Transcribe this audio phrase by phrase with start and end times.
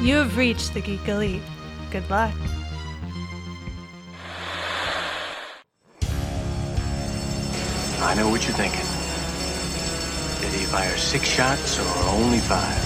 [0.00, 1.42] You have reached the Geek Elite.
[1.90, 2.32] Good luck.
[8.00, 8.86] I know what you're thinking.
[10.40, 12.78] Did he fire six shots or only five?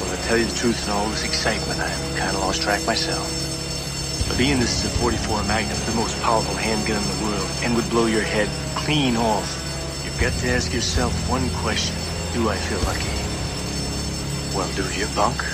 [0.00, 2.86] Well, to tell you the truth, in all this excitement, I've kind of lost track
[2.86, 3.28] myself.
[4.26, 7.76] But being this is a 44 Magnum, the most powerful handgun in the world, and
[7.76, 9.46] would blow your head clean off,
[10.02, 11.94] you've got to ask yourself one question.
[12.32, 13.12] Do I feel lucky?
[14.56, 15.44] Well, do you, punk?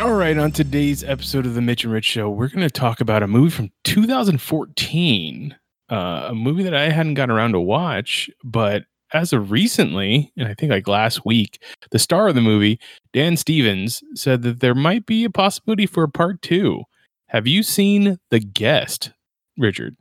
[0.00, 3.00] All right, on today's episode of the Mitch and Rich Show, we're going to talk
[3.00, 5.56] about a movie from 2014,
[5.88, 5.94] uh,
[6.28, 10.54] a movie that I hadn't gotten around to watch, but as of recently, and I
[10.54, 11.62] think like last week,
[11.92, 12.80] the star of the movie,
[13.12, 16.82] Dan Stevens, said that there might be a possibility for a part two.
[17.28, 19.12] Have you seen The Guest,
[19.56, 19.96] Richard?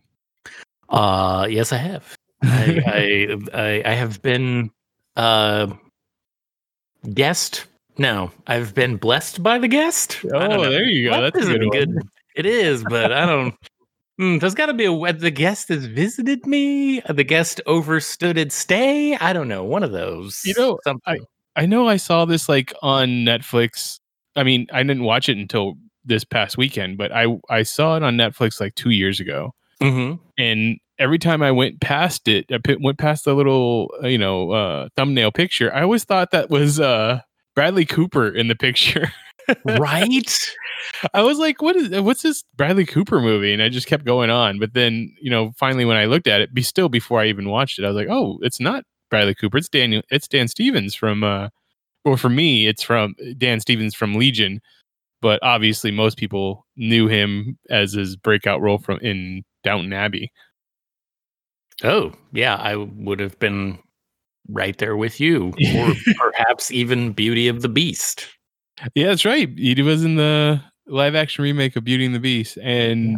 [0.90, 2.18] Uh yes, I have.
[2.42, 2.82] I
[3.54, 4.72] I, I, I have been
[5.16, 5.68] uh
[7.14, 7.68] guest.
[7.98, 10.20] No, I've been blessed by the guest.
[10.34, 11.22] Oh, there you go.
[11.22, 11.98] That's a is good.
[12.36, 13.56] It is, but I don't.
[14.20, 15.14] Hmm, there's got to be a.
[15.14, 17.00] The guest has visited me.
[17.00, 19.16] The guest overstood its stay.
[19.16, 19.64] I don't know.
[19.64, 20.40] One of those.
[20.46, 21.26] You know, something.
[21.56, 24.00] I know I saw this like on Netflix.
[24.36, 25.74] I mean, I didn't watch it until
[26.06, 29.56] this past weekend, but I I saw it on Netflix like two years ago.
[29.82, 30.20] Mhm.
[30.38, 34.52] and every time I went past it, I went past the little uh, you know
[34.52, 35.74] uh, thumbnail picture.
[35.74, 37.22] I always thought that was uh,
[37.56, 39.12] Bradley Cooper in the picture.
[39.66, 40.52] right.
[41.14, 44.30] I was like, "What is what's this Bradley Cooper movie?" And I just kept going
[44.30, 44.60] on.
[44.60, 47.50] But then you know, finally, when I looked at it, be still before I even
[47.50, 49.58] watched it, I was like, "Oh, it's not Bradley Cooper.
[49.58, 50.02] It's Daniel.
[50.10, 51.50] It's Dan Stevens from." Uh,
[52.06, 54.62] well, for me, it's from Dan Stevens from Legion.
[55.22, 60.32] But obviously, most people knew him as his breakout role from in Downton Abbey.
[61.82, 63.80] Oh, yeah, I would have been
[64.50, 68.28] right there with you, or perhaps even Beauty of the Beast.
[68.96, 69.50] Yeah, that's right.
[69.58, 72.58] He was in the live action remake of Beauty and the Beast.
[72.62, 73.18] And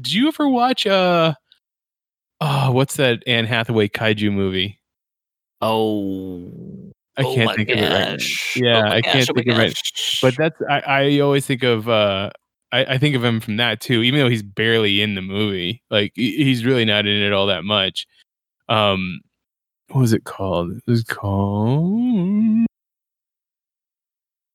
[0.00, 1.34] did you ever watch uh
[2.40, 4.78] oh, what's that Anne Hathaway kaiju movie?
[5.60, 8.22] Oh, I oh can't my think of it right.
[8.54, 9.74] Yeah, Oh I can't oh think of it.
[9.74, 10.18] gosh.
[10.22, 12.30] But that's I, I always think of uh
[12.72, 15.82] I, I think of him from that too, even though he's barely in the movie.
[15.90, 18.06] Like he's really not in it all that much.
[18.68, 19.20] Um
[19.90, 20.72] what was it called?
[20.72, 22.66] It was called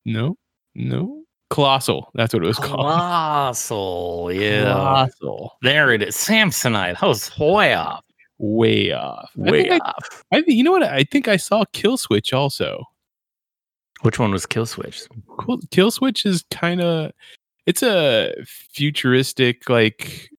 [0.05, 0.35] No,
[0.75, 1.23] no.
[1.49, 2.09] Colossal.
[2.15, 2.71] That's what it was called.
[2.71, 4.63] Colossal, yeah.
[4.63, 5.57] Colossal.
[5.61, 6.15] There it is.
[6.15, 6.99] Samsonite.
[6.99, 8.03] That was way off.
[8.39, 9.31] way off.
[9.35, 10.23] Way I, off.
[10.31, 10.83] I think you know what?
[10.83, 12.83] I think I saw Kill Switch also.
[14.01, 15.03] Which one was Kill Switch?
[15.37, 15.59] Cool.
[15.71, 17.11] Kill Switch is kind of
[17.65, 20.29] it's a futuristic like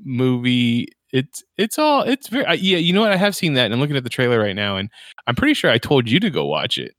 [0.00, 0.88] movie.
[1.12, 2.78] It's it's all it's very uh, yeah.
[2.78, 3.12] You know what?
[3.12, 4.88] I have seen that, and I'm looking at the trailer right now, and
[5.26, 6.94] I'm pretty sure I told you to go watch it.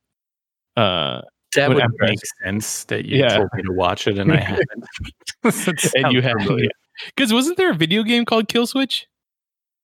[0.77, 1.21] Uh,
[1.55, 3.37] That would make sense that you Yeah.
[3.37, 4.85] told me to watch it and I haven't.
[5.95, 6.69] And you have familiar.
[7.07, 9.07] because wasn't there a video game called Kill Switch?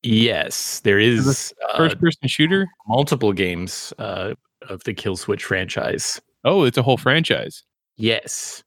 [0.04, 2.68] Yes, there is uh, First person shooter.
[2.88, 4.34] multiple games uh,
[4.70, 6.22] of the Kill Switch franchise.
[6.46, 7.64] Oh, it's a whole franchise.
[7.98, 8.64] Yes.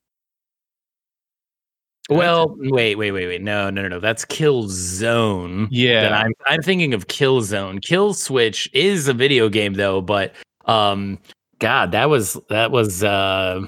[2.10, 3.42] Well, wait, wait, wait, wait.
[3.42, 4.00] No, no, no, no.
[4.00, 5.68] That's Kill Zone.
[5.70, 6.20] Yeah.
[6.24, 7.78] I'm I'm thinking of Kill Zone.
[7.78, 10.34] Kill Switch is a video game though, but
[10.66, 11.18] um
[11.60, 13.60] God, that was that was uh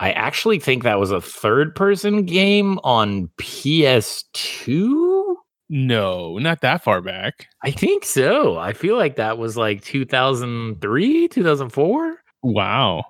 [0.00, 5.34] I actually think that was a third person game on PS2.
[5.70, 7.46] No, not that far back.
[7.62, 8.56] I think so.
[8.56, 13.04] I feel like that was like 2003, 2004, Wow.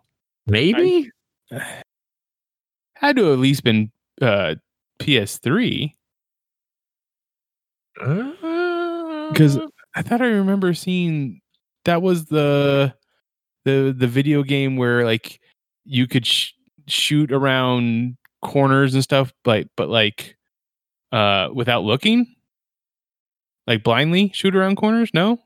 [0.46, 1.10] maybe.
[2.94, 4.54] Had to at least been uh
[4.98, 5.94] PS3.
[7.94, 11.40] because Uh, I thought I remember seeing
[11.84, 12.94] that was the
[13.64, 15.40] the the video game where like
[15.84, 16.52] you could sh-
[16.86, 20.36] shoot around corners and stuff, but but like
[21.12, 22.26] uh without looking,
[23.66, 25.10] like blindly shoot around corners.
[25.14, 25.38] No,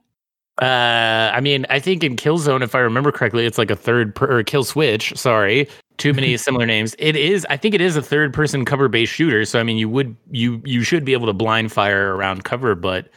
[0.62, 4.14] Uh, I mean, I think in Killzone, if I remember correctly, it's like a third
[4.14, 5.12] per or Kill Switch.
[5.17, 5.69] Sorry,
[5.99, 6.94] too many similar names.
[6.99, 7.47] It is.
[7.50, 9.44] I think it is a third person cover based shooter.
[9.44, 12.75] So I mean, you would you you should be able to blind fire around cover,
[12.75, 13.09] but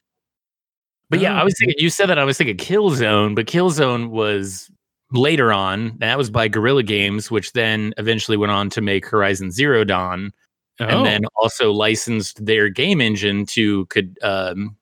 [1.09, 1.75] but yeah, I was thinking.
[1.77, 4.71] You said that I was thinking Killzone, but Killzone was
[5.11, 5.89] later on.
[5.89, 9.83] And that was by Guerrilla Games, which then eventually went on to make Horizon Zero
[9.83, 10.33] Dawn
[10.79, 14.75] Oh, and then also licensed their game engine to could um,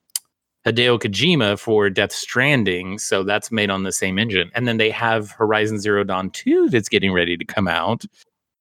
[0.66, 2.98] Hideo Kojima for Death Stranding.
[2.98, 4.50] So that's made on the same engine.
[4.54, 8.04] And then they have Horizon Zero Dawn 2 that's getting ready to come out,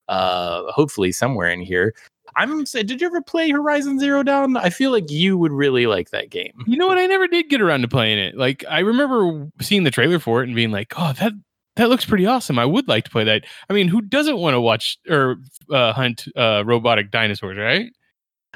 [0.09, 1.93] uh, hopefully somewhere in here.
[2.35, 4.57] I'm did you ever play Horizon Zero Dawn?
[4.57, 6.63] I feel like you would really like that game.
[6.65, 6.97] you know what?
[6.97, 8.35] I never did get around to playing it.
[8.35, 11.33] Like I remember seeing the trailer for it and being like, "Oh, that
[11.75, 12.59] that looks pretty awesome.
[12.59, 13.45] I would like to play that.
[13.69, 15.37] I mean, who doesn't want to watch or
[15.71, 17.91] uh, hunt uh, robotic dinosaurs, right?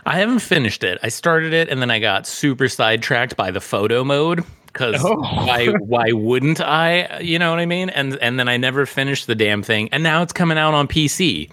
[0.06, 1.00] I haven't finished it.
[1.04, 5.16] I started it and then I got super sidetracked by the photo mode because Oh.
[5.46, 7.20] why why wouldn't I?
[7.20, 7.90] You know what I mean?
[7.90, 9.90] And and then I never finished the damn thing.
[9.92, 11.52] And now it's coming out on PC.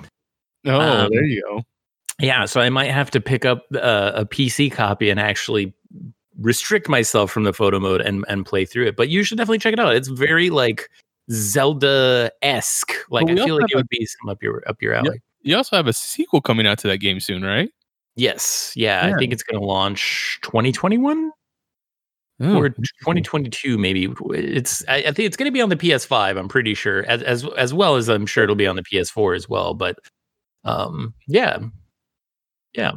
[0.67, 1.62] Oh, Um, there you go.
[2.20, 5.75] Yeah, so I might have to pick up uh, a PC copy and actually
[6.41, 8.96] restrict myself from the photo mode and and play through it.
[8.96, 9.94] But you should definitely check it out.
[9.96, 10.91] It's very like
[11.31, 12.93] Zelda esque.
[13.11, 15.23] Like I feel like it would be some up your up your alley.
[15.43, 17.70] You also have a sequel coming out to that game soon, right?
[18.16, 19.14] Yes, yeah, Yeah.
[19.14, 21.31] I think it's going to launch 2021
[22.40, 24.12] Oh, or 2022 maybe.
[24.31, 26.37] It's I, I think it's going to be on the PS5.
[26.37, 29.37] I'm pretty sure, as as as well as I'm sure it'll be on the PS4
[29.37, 29.72] as well.
[29.75, 29.96] But
[30.64, 31.58] um, yeah,
[32.75, 32.93] yeah.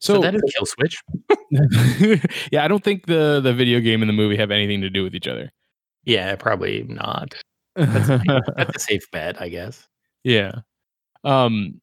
[0.00, 1.00] So, so, that is Kill Switch.
[2.52, 5.04] yeah, I don't think the the video game and the movie have anything to do
[5.04, 5.50] with each other.
[6.04, 7.34] Yeah, probably not.
[7.76, 9.86] That's a safe bet, I guess.
[10.24, 10.52] yeah.
[11.24, 11.80] Um,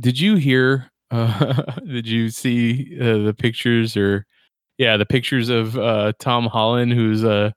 [0.00, 0.90] did you hear?
[1.12, 4.26] Uh, did you see uh, the pictures or?
[4.76, 7.52] Yeah, the pictures of uh, Tom Holland, who's uh,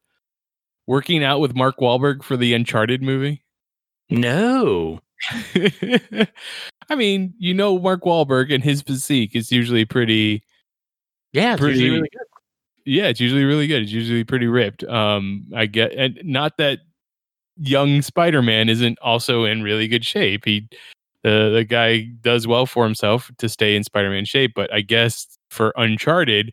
[0.85, 3.43] working out with Mark Wahlberg for the Uncharted movie.
[4.11, 4.99] No.
[5.55, 10.43] I mean, you know, Mark Wahlberg and his physique is usually pretty.
[11.33, 12.27] Yeah, it's Pretty- usually really good.
[12.85, 13.81] Yeah, it's usually really good.
[13.81, 14.83] It's usually pretty ripped.
[14.83, 16.79] Um, I get, and not that
[17.57, 20.45] young Spider Man isn't also in really good shape.
[20.45, 20.67] He,
[21.23, 24.53] the the guy does well for himself to stay in Spider Man shape.
[24.55, 26.51] But I guess for Uncharted,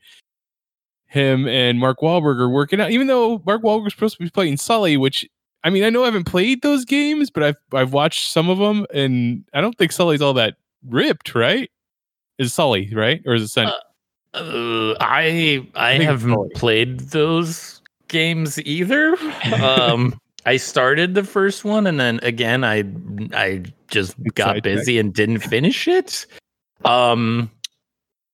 [1.07, 2.91] him and Mark Wahlberg are working out.
[2.91, 5.25] Even though Mark Wahlberg's supposed to be playing Sully, which
[5.65, 8.59] I mean, I know I haven't played those games, but I've I've watched some of
[8.59, 10.55] them, and I don't think Sully's all that
[10.89, 11.71] ripped, right?
[12.39, 13.71] Is Sully right, or is it Sunny?
[13.71, 16.51] Uh, Uh, I I it's haven't Sully.
[16.55, 19.17] played those games either.
[19.63, 22.85] Um, I started the first one, and then again, I
[23.33, 26.27] I just got busy and didn't finish it.
[26.85, 27.51] Um,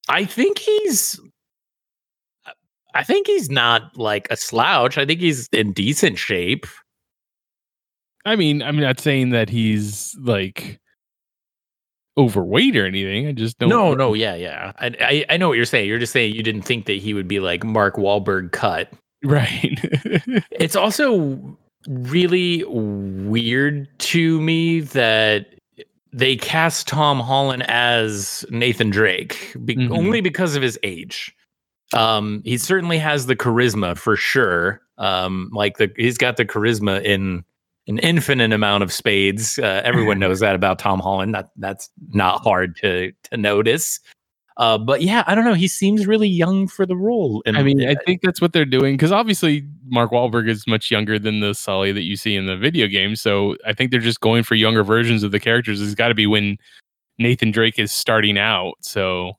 [0.08, 1.20] I think he's.
[2.94, 4.98] I think he's not like a slouch.
[4.98, 6.66] I think he's in decent shape.
[8.26, 10.78] I mean, I'm not saying that he's like
[12.18, 13.26] overweight or anything.
[13.26, 13.70] I just don't.
[13.70, 14.72] No, no, yeah, yeah.
[14.78, 15.88] I, I I know what you're saying.
[15.88, 18.92] You're just saying you didn't think that he would be like Mark Wahlberg cut.
[19.24, 19.78] Right.
[20.50, 21.58] It's also
[21.88, 25.46] really weird to me that
[26.12, 29.90] they cast Tom Holland as Nathan Drake be- Mhm.
[29.96, 31.34] only because of his age.
[31.94, 34.80] Um, he certainly has the charisma for sure.
[34.98, 37.44] Um, like the he's got the charisma in
[37.88, 39.58] an infinite amount of spades.
[39.58, 41.34] Uh, everyone knows that about Tom Holland.
[41.34, 43.98] That that's not hard to to notice.
[44.56, 45.54] Uh, but yeah, I don't know.
[45.54, 47.42] He seems really young for the role.
[47.46, 50.90] And I mean, I think that's what they're doing because obviously Mark Wahlberg is much
[50.90, 53.16] younger than the Sully that you see in the video game.
[53.16, 55.80] So I think they're just going for younger versions of the characters.
[55.80, 56.58] It's got to be when
[57.18, 58.74] Nathan Drake is starting out.
[58.80, 59.32] So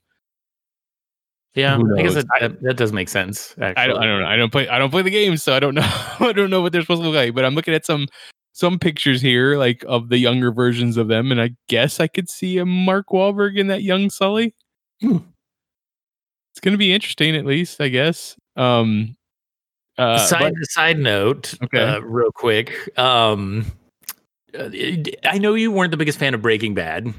[1.56, 3.56] yeah, I guess that, that, that does make sense.
[3.62, 3.84] Actually.
[3.84, 4.28] I don't, I don't know.
[4.28, 4.68] I don't play.
[4.68, 5.88] I don't play the game, so I don't know.
[6.20, 7.36] I don't know what they're supposed to look like.
[7.36, 8.08] But I'm looking at some
[8.54, 12.30] some pictures here, like of the younger versions of them, and I guess I could
[12.30, 14.56] see a Mark Wahlberg in that young Sully.
[15.02, 18.36] It's gonna be interesting, at least, I guess.
[18.56, 19.16] Um,
[19.98, 21.80] uh, side but- side note, Okay.
[21.82, 22.98] uh, real quick.
[22.98, 23.66] Um,
[24.58, 24.70] uh,
[25.24, 27.14] I know you weren't the biggest fan of Breaking Bad,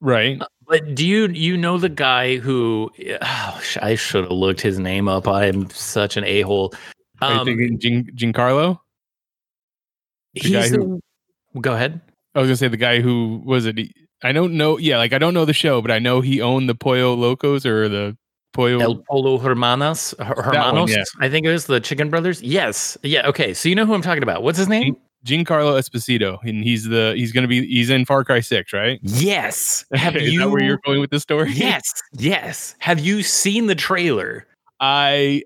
[0.00, 0.40] right.
[0.66, 2.90] but do you you know the guy who?
[3.22, 5.26] Oh, I should have looked his name up.
[5.26, 6.74] I am such an a hole.
[7.20, 7.46] Um,
[7.78, 8.78] Gin- Giancarlo?
[10.34, 11.00] the he's the,
[11.60, 12.00] go ahead.
[12.34, 13.76] I was gonna say the guy who was it?
[14.22, 14.78] I don't know.
[14.78, 17.64] Yeah, like I don't know the show, but I know he owned the Pollo Locos
[17.64, 18.16] or the
[18.52, 18.80] Pollo.
[18.80, 21.04] El Polo Hermanos, Her- Hermanos, yeah.
[21.20, 22.42] I think it was the Chicken Brothers.
[22.42, 23.26] Yes, yeah.
[23.28, 24.42] Okay, so you know who I'm talking about.
[24.42, 24.96] What's his name?
[25.24, 28.98] Giancarlo Esposito, and he's the he's gonna be he's in Far Cry Six, right?
[29.02, 29.84] Yes.
[29.92, 30.38] Have Is you?
[30.40, 31.52] that where you're going with the story?
[31.52, 32.74] yes, yes.
[32.78, 34.46] Have you seen the trailer?
[34.80, 35.42] I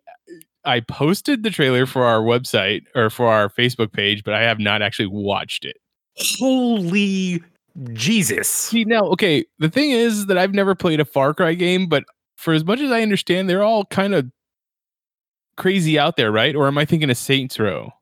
[0.65, 4.59] I posted the trailer for our website or for our Facebook page, but I have
[4.61, 5.77] not actually watched it.
[6.39, 7.43] Holy
[7.93, 8.49] Jesus.
[8.49, 12.05] See now, okay, the thing is that I've never played a Far Cry game, but
[12.37, 14.31] for as much as I understand, they're all kind of
[15.57, 16.55] crazy out there, right?
[16.55, 17.93] Or am I thinking of Saints Row?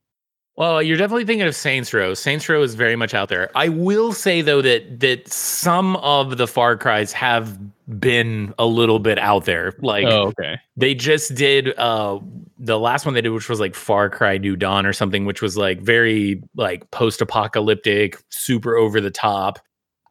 [0.61, 2.13] Well, you're definitely thinking of Saints Row.
[2.13, 3.51] Saints Row is very much out there.
[3.55, 7.59] I will say though that that some of the Far Cries have
[7.99, 9.73] been a little bit out there.
[9.79, 10.61] Like oh, okay.
[10.77, 12.21] they just did uh
[12.59, 15.41] the last one they did which was like Far Cry New Dawn or something which
[15.41, 19.61] was like very like post-apocalyptic, super over the top.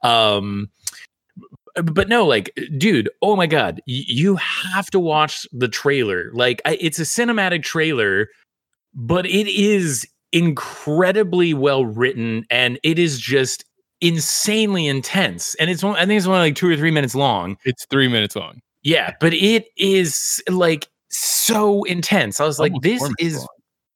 [0.01, 0.71] Um
[1.75, 6.31] but no like dude, oh my god, y- you have to watch the trailer.
[6.33, 8.29] Like I, it's a cinematic trailer
[8.95, 13.65] but it is incredibly well written and it is just
[14.01, 15.55] insanely intense.
[15.55, 17.57] And it's one, I think it's only like two or three minutes long.
[17.65, 18.61] It's three minutes long.
[18.83, 22.39] Yeah, but it is like so intense.
[22.39, 23.47] I was like, this is long.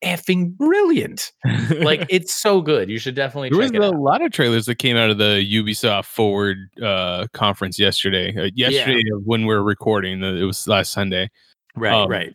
[0.03, 1.31] effing brilliant.
[1.69, 2.89] Like it's so good.
[2.89, 3.95] You should definitely there was a out.
[3.95, 8.35] lot of trailers that came out of the Ubisoft Forward uh, conference yesterday.
[8.37, 11.29] Uh, yesterday of when we are recording, uh, it was last Sunday.
[11.75, 12.33] Right, um, right.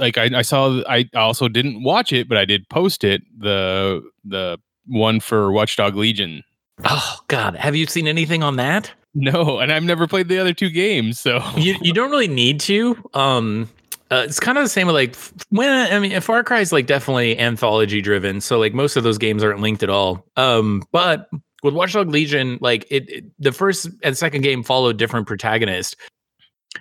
[0.00, 3.22] Like I, I saw, I also didn't watch it, but I did post it.
[3.38, 6.42] The the one for Watchdog Legion.
[6.84, 8.90] Oh God, have you seen anything on that?
[9.14, 12.60] No, and I've never played the other two games, so you you don't really need
[12.60, 12.96] to.
[13.14, 13.68] Um,
[14.10, 15.16] uh, it's kind of the same with like
[15.50, 19.18] when I mean, Far Cry is like definitely anthology driven, so like most of those
[19.18, 20.24] games aren't linked at all.
[20.36, 21.28] Um, but
[21.62, 25.94] with Watchdog Legion, like it, it the first and second game followed different protagonists.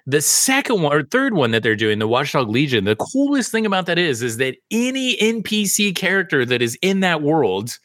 [0.10, 3.66] The second one or third one that they're doing, the Watchdog Legion, the coolest thing
[3.66, 7.78] about that is, is that any NPC character that is in that world,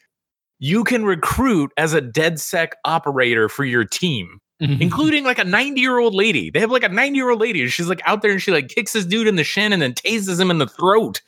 [0.58, 5.98] you can recruit as a DedSec operator for your team including like a 90 year
[5.98, 6.50] old lady.
[6.50, 7.62] They have like a 90 year old lady.
[7.62, 9.82] and She's like out there and she like kicks this dude in the shin and
[9.82, 11.20] then tases him in the throat.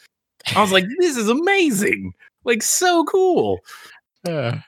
[0.55, 2.13] I was like, this is amazing.
[2.45, 3.59] Like so cool.
[4.27, 4.59] Uh,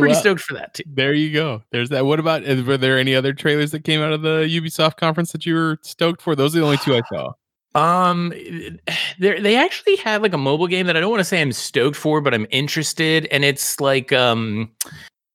[0.00, 0.82] Pretty well, stoked for that too.
[0.86, 1.62] There you go.
[1.70, 2.06] There's that.
[2.06, 2.42] What about?
[2.66, 5.78] Were there any other trailers that came out of the Ubisoft conference that you were
[5.82, 6.34] stoked for?
[6.34, 7.32] Those are the only two I saw.
[7.76, 8.28] Um,
[9.18, 11.50] they they actually have like a mobile game that I don't want to say I'm
[11.50, 14.70] stoked for, but I'm interested, and it's like um,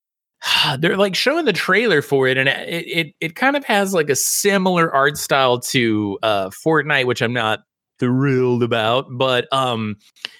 [0.78, 4.08] they're like showing the trailer for it, and it it it kind of has like
[4.08, 7.60] a similar art style to uh Fortnite, which I'm not
[8.00, 9.96] thrilled about, but um,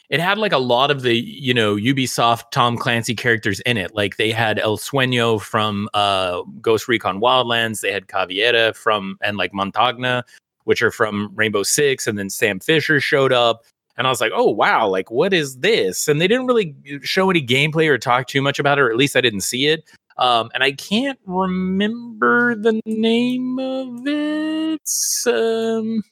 [0.09, 3.95] it had like a lot of the you know Ubisoft Tom Clancy characters in it.
[3.95, 9.37] Like they had El Sueño from uh Ghost Recon Wildlands, they had Caveira from and
[9.37, 10.23] like Montagne
[10.64, 13.64] which are from Rainbow Six, and then Sam Fisher showed up.
[13.97, 16.09] And I was like, oh, wow, like, what is this?
[16.09, 18.97] And they didn't really show any gameplay or talk too much about it, or at
[18.97, 19.83] least I didn't see it.
[20.17, 24.81] Um, and I can't remember the name of it.
[25.26, 26.02] Um,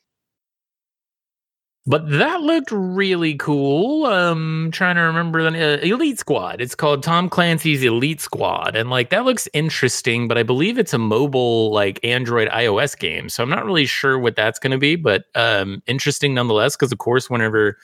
[1.88, 4.04] but that looked really cool.
[4.04, 6.60] Um, trying to remember the uh, Elite Squad.
[6.60, 10.28] It's called Tom Clancy's Elite Squad, and like that looks interesting.
[10.28, 14.18] But I believe it's a mobile, like Android iOS game, so I'm not really sure
[14.18, 14.96] what that's going to be.
[14.96, 16.76] But um, interesting nonetheless.
[16.76, 17.78] Because of course, whenever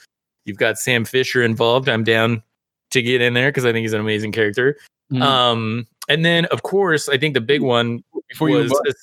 [0.45, 2.43] you've got Sam Fisher involved, I'm down
[2.91, 4.77] to get in there because I think he's an amazing character.
[5.11, 5.21] Mhm.
[5.23, 8.93] Um, and then of course, I think the big one Before you move on,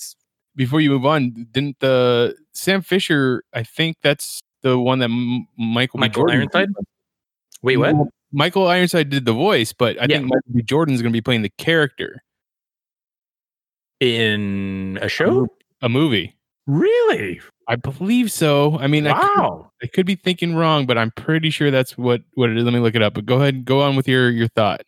[0.54, 3.42] before you move on, didn't the Sam Fisher?
[3.52, 6.36] I think that's the one that M- Michael Michael Jordan.
[6.54, 6.68] Ironside?
[7.62, 7.94] Wait, what?
[8.32, 10.16] Michael Ironside did the voice, but I Yeah.
[10.18, 10.62] think Michael B.
[10.62, 12.22] Jordan's going to be playing the character.
[14.00, 15.46] In a show?
[15.80, 16.36] A movie.
[16.66, 17.40] Really?
[17.68, 18.78] I believe so.
[18.78, 19.70] I mean, I could, Wow.
[19.82, 22.64] I could be thinking wrong, but I'm pretty sure that's what what it is.
[22.64, 23.14] Let me look it up.
[23.14, 24.82] But go ahead, go on with your your thought.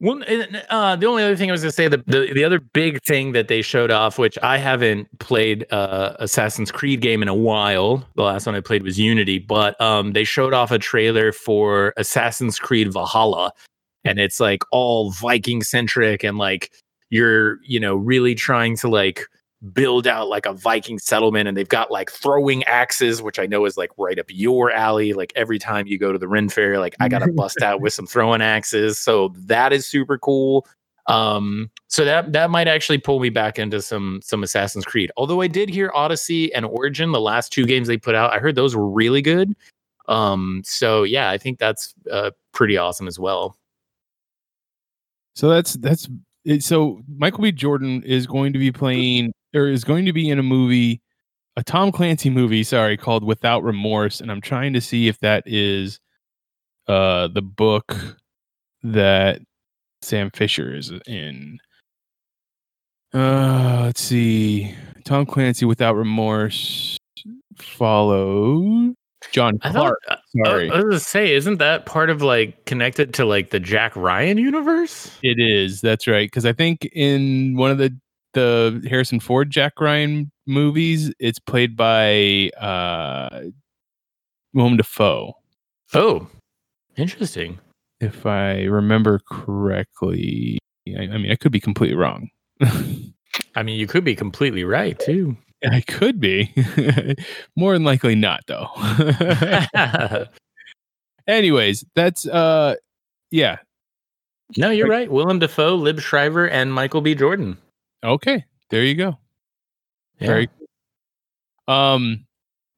[0.00, 0.22] Well,
[0.70, 3.02] uh, the only other thing I was going to say, the, the the other big
[3.02, 7.34] thing that they showed off, which I haven't played uh, Assassin's Creed game in a
[7.34, 8.06] while.
[8.14, 11.94] The last one I played was Unity, but um, they showed off a trailer for
[11.96, 13.52] Assassin's Creed Valhalla,
[14.04, 16.70] and it's like all Viking centric, and like
[17.10, 19.26] you're you know really trying to like
[19.72, 23.64] build out like a Viking settlement, and they've got like throwing axes, which I know
[23.64, 25.12] is like right up your alley.
[25.12, 27.92] Like every time you go to the Ren Fair, like I gotta bust out with
[27.92, 28.98] some throwing axes.
[28.98, 30.66] So that is super cool.
[31.08, 35.10] Um, so that that might actually pull me back into some some Assassin's Creed.
[35.16, 38.38] Although I did hear Odyssey and Origin, the last two games they put out, I
[38.38, 39.54] heard those were really good.
[40.06, 43.56] Um, so yeah, I think that's uh, pretty awesome as well.
[45.34, 46.08] So that's that's
[46.44, 47.52] it, so Michael B.
[47.52, 51.02] Jordan is going to be playing or is going to be in a movie,
[51.56, 55.42] a Tom Clancy movie, sorry, called Without Remorse, and I'm trying to see if that
[55.46, 56.00] is
[56.86, 57.94] uh the book
[58.82, 59.40] that
[60.00, 61.58] Sam Fisher is in.
[63.12, 64.74] Uh let's see.
[65.04, 66.96] Tom Clancy Without Remorse
[67.58, 68.94] follow
[69.32, 70.20] John I thought, Clark.
[70.20, 70.70] uh, Sorry.
[70.70, 74.38] I was gonna say, isn't that part of like connected to like the Jack Ryan
[74.38, 75.10] universe?
[75.22, 75.80] It is.
[75.80, 76.26] That's right.
[76.26, 77.94] Because I think in one of the
[78.34, 83.42] the Harrison Ford Jack Ryan movies, it's played by uh
[84.54, 85.34] Willem Dafoe,
[85.94, 86.26] Oh,
[86.96, 87.58] interesting.
[88.00, 90.58] if I remember correctly.
[90.88, 92.28] I, I mean, I could be completely wrong.
[93.54, 95.36] I mean, you could be completely right too.
[95.70, 96.52] I could be.
[97.56, 98.68] More than likely not, though.
[101.26, 102.76] Anyways, that's uh,
[103.30, 103.58] yeah.
[104.56, 105.10] no, you're right.
[105.10, 107.14] Willem Dafoe, Liev Schreiber, and Michael B.
[107.14, 107.58] Jordan.
[108.04, 109.18] Okay, there you go.
[110.20, 110.28] Yeah.
[110.28, 110.48] Very
[111.66, 112.26] Um,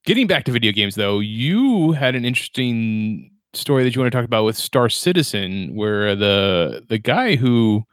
[0.04, 4.16] getting back to video games though, you had an interesting story that you want to
[4.16, 7.84] talk about with Star Citizen, where the the guy who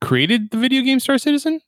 [0.00, 1.60] created the video game Star Citizen.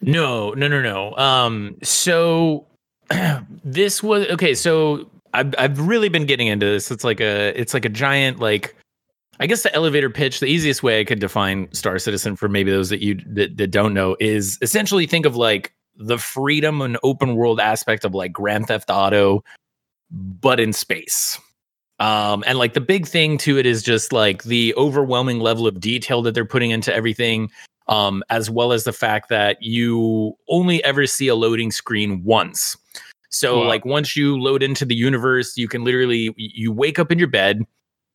[0.00, 1.14] No, no, no, no.
[1.16, 2.66] Um, so
[3.64, 4.54] this was okay.
[4.54, 6.90] So I've I've really been getting into this.
[6.90, 8.74] It's like a it's like a giant like
[9.40, 12.70] I guess the elevator pitch, the easiest way I could define Star Citizen for maybe
[12.70, 16.98] those that you that, that don't know is essentially think of like the freedom and
[17.02, 19.42] open world aspect of like Grand Theft Auto,
[20.10, 21.38] but in space.
[22.00, 25.80] Um, and like the big thing to it is just like the overwhelming level of
[25.80, 27.50] detail that they're putting into everything,
[27.88, 32.76] um, as well as the fact that you only ever see a loading screen once.
[33.30, 33.68] So Wow.
[33.68, 37.28] like once you load into the universe, you can literally you wake up in your
[37.28, 37.62] bed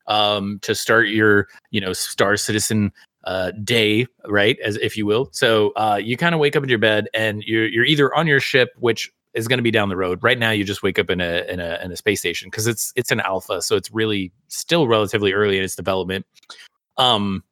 [0.07, 2.91] um, to start your you know Star Citizen
[3.25, 4.57] uh, day, right?
[4.63, 5.29] As if you will.
[5.31, 8.27] So uh, you kind of wake up in your bed and you're you're either on
[8.27, 10.23] your ship, which is going to be down the road.
[10.23, 12.67] Right now, you just wake up in a in a in a space station because
[12.67, 16.25] it's it's an alpha, so it's really still relatively early in its development.
[16.97, 17.43] Um,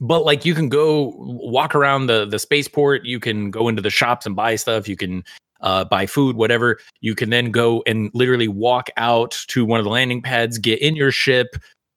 [0.00, 3.90] but like you can go walk around the the spaceport, you can go into the
[3.90, 5.24] shops and buy stuff, you can
[5.64, 6.78] uh, buy food, whatever.
[7.00, 10.80] You can then go and literally walk out to one of the landing pads, get
[10.80, 11.56] in your ship,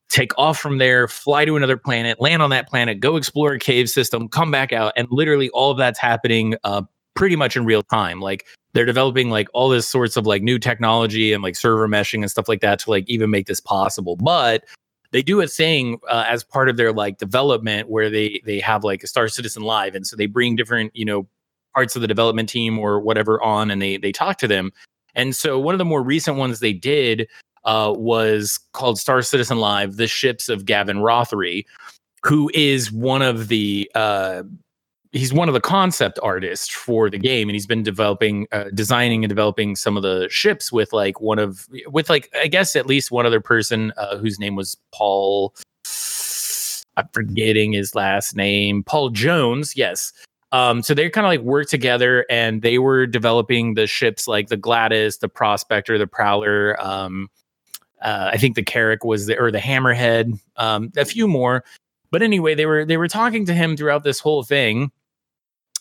[0.10, 3.60] take off from there, fly to another planet, land on that planet, go explore a
[3.60, 6.82] cave system, come back out, and literally all of that's happening uh,
[7.14, 8.22] pretty much in real time.
[8.22, 12.22] Like they're developing like all this sorts of like new technology and like server meshing
[12.22, 14.16] and stuff like that to like even make this possible.
[14.16, 14.64] But
[15.12, 18.84] they do a thing uh, as part of their like development where they they have
[18.84, 21.28] like a Star Citizen Live, and so they bring different you know
[21.74, 24.72] parts of the development team or whatever on, and they they talk to them.
[25.16, 27.28] And so one of the more recent ones they did
[27.66, 31.66] uh, was called Star Citizen Live: The Ships of Gavin Rothery,
[32.24, 34.44] who is one of the uh,
[35.12, 39.24] he's one of the concept artists for the game and he's been developing uh, designing
[39.24, 42.86] and developing some of the ships with like one of with like i guess at
[42.86, 45.54] least one other person uh, whose name was paul
[46.98, 50.12] i'm forgetting his last name paul jones yes
[50.52, 54.48] um so they kind of like worked together and they were developing the ships like
[54.48, 57.30] the Gladius the prospector the prowler um
[58.02, 61.64] uh, I think the Carrack was the or the Hammerhead, um, a few more.
[62.12, 64.92] But anyway, they were they were talking to him throughout this whole thing,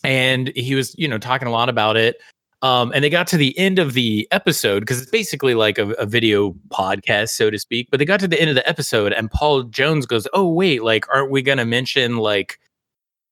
[0.03, 2.19] and he was you know talking a lot about it.
[2.63, 5.91] Um, and they got to the end of the episode because it's basically like a,
[5.91, 7.89] a video podcast, so to speak.
[7.91, 10.83] But they got to the end of the episode, and Paul Jones goes, "Oh wait,
[10.83, 12.59] like aren't we gonna mention like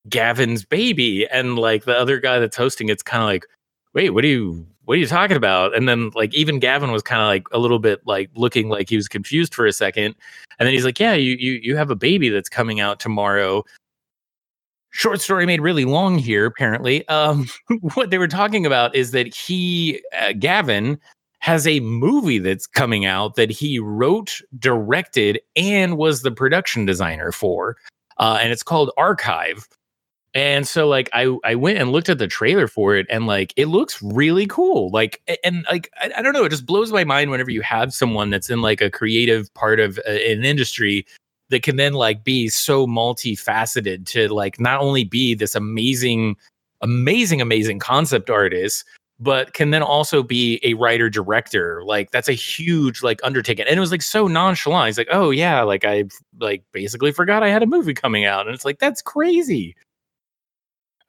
[0.10, 3.46] Gavin's baby?" And like the other guy that's hosting, it's kind of like,
[3.94, 7.04] "Wait, what are you what are you talking about?" And then like even Gavin was
[7.04, 10.16] kind of like a little bit like looking like he was confused for a second,
[10.60, 13.64] and then he's like, "Yeah, you you you have a baby that's coming out tomorrow."
[14.92, 16.46] Short story made really long here.
[16.46, 17.48] Apparently, um,
[17.96, 20.98] what they were talking about is that he, uh, Gavin,
[21.46, 27.32] has a movie that's coming out that he wrote, directed, and was the production designer
[27.32, 27.78] for,
[28.18, 29.68] uh, and it's called Archive.
[30.36, 33.54] And so, like, I I went and looked at the trailer for it, and like,
[33.56, 34.90] it looks really cool.
[34.92, 37.94] Like, and like, I, I don't know, it just blows my mind whenever you have
[37.94, 41.06] someone that's in like a creative part of uh, an industry
[41.50, 46.36] that can then like be so multifaceted to like not only be this amazing,
[46.82, 48.84] amazing, amazing concept artist,
[49.20, 51.82] but can then also be a writer director.
[51.86, 53.66] Like that's a huge like undertaking.
[53.68, 54.88] And it was like so nonchalant.
[54.88, 56.06] He's like, oh yeah, like I
[56.42, 58.48] like basically forgot I had a movie coming out.
[58.48, 59.78] And it's like, that's crazy.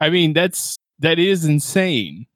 [0.01, 2.27] I mean, that's that is insane.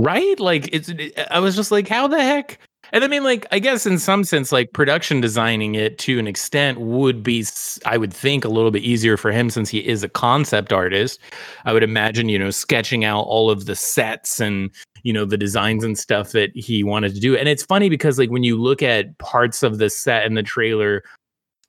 [0.00, 0.38] right?
[0.40, 2.58] Like it's it- i was just like how the heck?
[2.92, 6.26] And i mean like i guess in some sense like production designing it to an
[6.26, 7.44] extent would be
[7.86, 11.20] I would think a little bit easier for him since he is a concept artist.
[11.64, 14.70] I would imagine you know sketching out all of the sets and
[15.02, 17.36] you know the designs and stuff that he wanted to do.
[17.36, 20.42] And it's funny because like when you look at parts of the set in the
[20.42, 21.02] trailer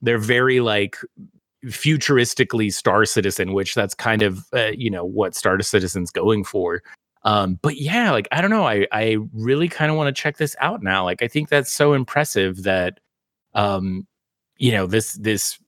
[0.04, 0.98] they're very like
[1.65, 6.82] futuristically star citizen which that's kind of uh, you know what star citizen's going for.
[7.24, 10.38] Um but yeah like i don't know i i really kind of want to check
[10.38, 13.00] this out now like i think that's so impressive that
[13.54, 14.08] um
[14.58, 15.60] you know this this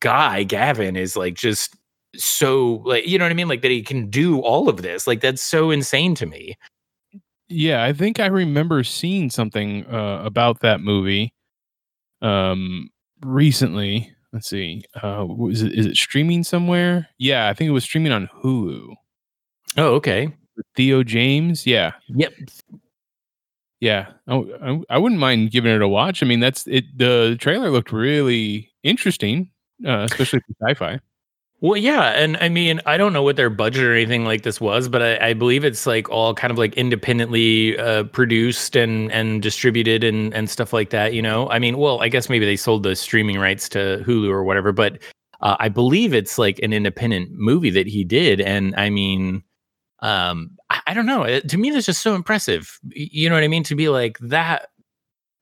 [0.00, 1.76] guy gavin is like just
[2.16, 3.48] so like you know what i mean?
[3.48, 6.56] Like that he can do all of this like that's so insane to me.
[7.48, 11.32] Yeah, I think I remember seeing something uh, about that movie
[12.20, 12.90] um
[13.24, 14.12] recently.
[14.32, 14.82] Let's see.
[15.02, 17.08] Uh was it is it streaming somewhere?
[17.18, 18.94] Yeah, I think it was streaming on Hulu.
[19.76, 20.34] oh okay
[20.76, 21.66] Theo James.
[21.66, 21.92] Yeah.
[22.08, 22.32] yep
[23.80, 24.06] Yeah.
[24.28, 26.22] I, I wouldn't mind giving it a watch.
[26.22, 29.50] I mean, that's it the trailer looked really interesting,
[29.86, 31.00] uh, especially for sci-fi.
[31.62, 34.60] Well, yeah, and I mean, I don't know what their budget or anything like this
[34.60, 39.12] was, but I, I believe it's like all kind of like independently uh, produced and
[39.12, 41.14] and distributed and and stuff like that.
[41.14, 44.28] You know, I mean, well, I guess maybe they sold the streaming rights to Hulu
[44.28, 45.00] or whatever, but
[45.40, 49.44] uh, I believe it's like an independent movie that he did, and I mean,
[50.00, 51.22] um, I, I don't know.
[51.22, 52.80] It, to me, that's just so impressive.
[52.90, 53.62] You know what I mean?
[53.64, 54.70] To be like that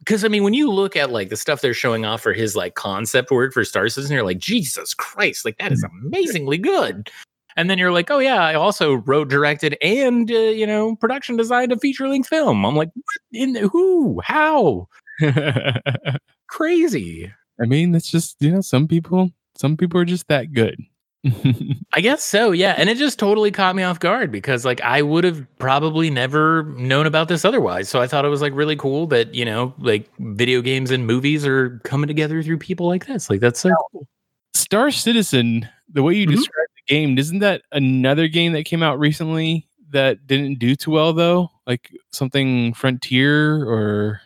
[0.01, 2.57] because I mean, when you look at like the stuff they're showing off for his
[2.57, 7.11] like concept work for Star Citizen, you're like, Jesus Christ, like that is amazingly good.
[7.57, 11.37] And then you're like, oh yeah, I also wrote, directed, and uh, you know, production
[11.37, 12.65] designed a feature length film.
[12.65, 14.89] I'm like, what in the, who, how?
[16.49, 17.33] Crazy.
[17.61, 20.77] I mean, it's just you know, some people, some people are just that good.
[21.93, 22.75] I guess so, yeah.
[22.79, 26.63] And it just totally caught me off guard because like I would have probably never
[26.79, 27.89] known about this otherwise.
[27.91, 31.07] So I thought it was like really cool that, you know, like video games and
[31.07, 33.29] movies are coming together through people like this.
[33.29, 34.07] Like that's so cool.
[34.55, 36.37] Star Citizen, the way you Mhm.
[36.37, 40.93] describe the game, isn't that another game that came out recently that didn't do too
[40.93, 41.51] well though?
[41.67, 44.23] Like something Frontier or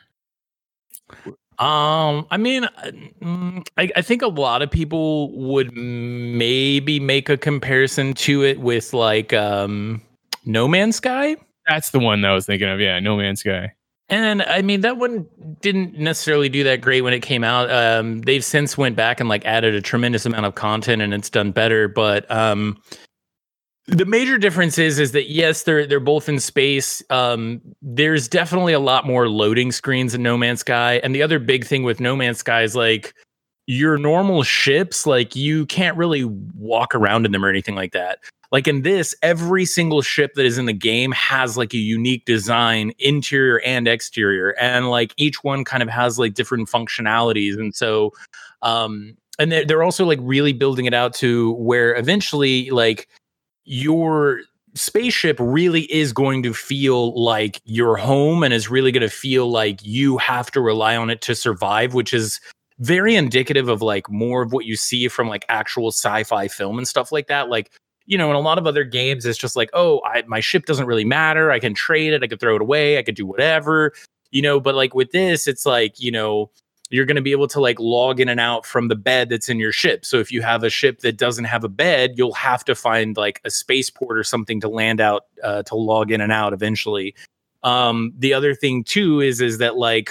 [1.58, 2.90] Um, I mean, uh,
[3.22, 8.60] mm, I, I think a lot of people would maybe make a comparison to it
[8.60, 10.02] with like um
[10.44, 11.36] No Man's Sky.
[11.66, 12.80] that's the one that I was thinking of.
[12.80, 13.72] Yeah, No Man's Sky.
[14.10, 15.26] And I mean that one
[15.62, 17.70] didn't necessarily do that great when it came out.
[17.70, 21.30] Um, they've since went back and like added a tremendous amount of content and it's
[21.30, 21.88] done better.
[21.88, 22.76] But um,
[23.86, 27.02] the major difference is is that yes, they're they're both in space.
[27.10, 31.00] Um, there's definitely a lot more loading screens in No Man's Sky.
[31.04, 33.14] And the other big thing with No Man's Sky is like
[33.66, 38.18] your normal ships, like you can't really walk around in them or anything like that.
[38.52, 42.24] Like in this, every single ship that is in the game has like a unique
[42.24, 47.54] design, interior and exterior, and like each one kind of has like different functionalities.
[47.54, 48.12] And so,
[48.62, 53.08] um, and they're, they're also like really building it out to where eventually, like
[53.64, 54.40] your
[54.74, 59.50] spaceship really is going to feel like your home and is really going to feel
[59.50, 62.40] like you have to rely on it to survive, which is
[62.80, 66.88] very indicative of like more of what you see from like actual sci-fi film and
[66.88, 67.48] stuff like that.
[67.48, 67.70] Like,
[68.06, 70.66] you know, in a lot of other games, it's just like, oh, I, my ship
[70.66, 71.52] doesn't really matter.
[71.52, 72.22] I can trade it.
[72.22, 72.98] I could throw it away.
[72.98, 73.92] I could do whatever,
[74.30, 74.58] you know.
[74.58, 76.50] But like with this, it's like, you know,
[76.90, 79.48] you're going to be able to like log in and out from the bed that's
[79.48, 80.04] in your ship.
[80.04, 83.16] So if you have a ship that doesn't have a bed, you'll have to find
[83.16, 87.14] like a spaceport or something to land out uh, to log in and out eventually.
[87.62, 90.10] Um, the other thing too is is that like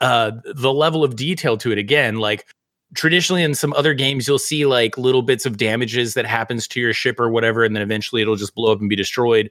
[0.00, 2.46] uh, the level of detail to it again, like
[2.94, 6.80] traditionally in some other games you'll see like little bits of damages that happens to
[6.80, 9.50] your ship or whatever and then eventually it'll just blow up and be destroyed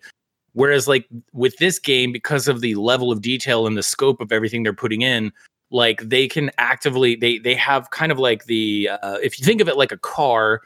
[0.54, 4.32] whereas like with this game because of the level of detail and the scope of
[4.32, 5.32] everything they're putting in
[5.72, 9.62] like they can actively they they have kind of like the uh, if you think
[9.62, 10.62] of it like a car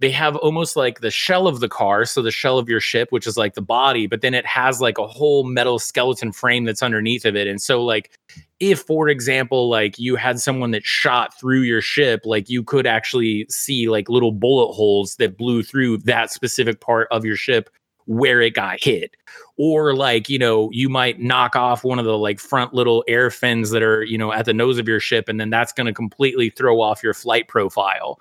[0.00, 3.08] they have almost like the shell of the car so the shell of your ship
[3.10, 6.64] which is like the body but then it has like a whole metal skeleton frame
[6.64, 8.10] that's underneath of it and so like
[8.58, 12.86] if for example like you had someone that shot through your ship like you could
[12.86, 17.70] actually see like little bullet holes that blew through that specific part of your ship
[18.06, 19.12] where it got hit.
[19.56, 23.30] Or like you know you might knock off one of the like front little air
[23.30, 25.86] fins that are you know at the nose of your ship and then that's going
[25.86, 28.18] to completely throw off your flight profile.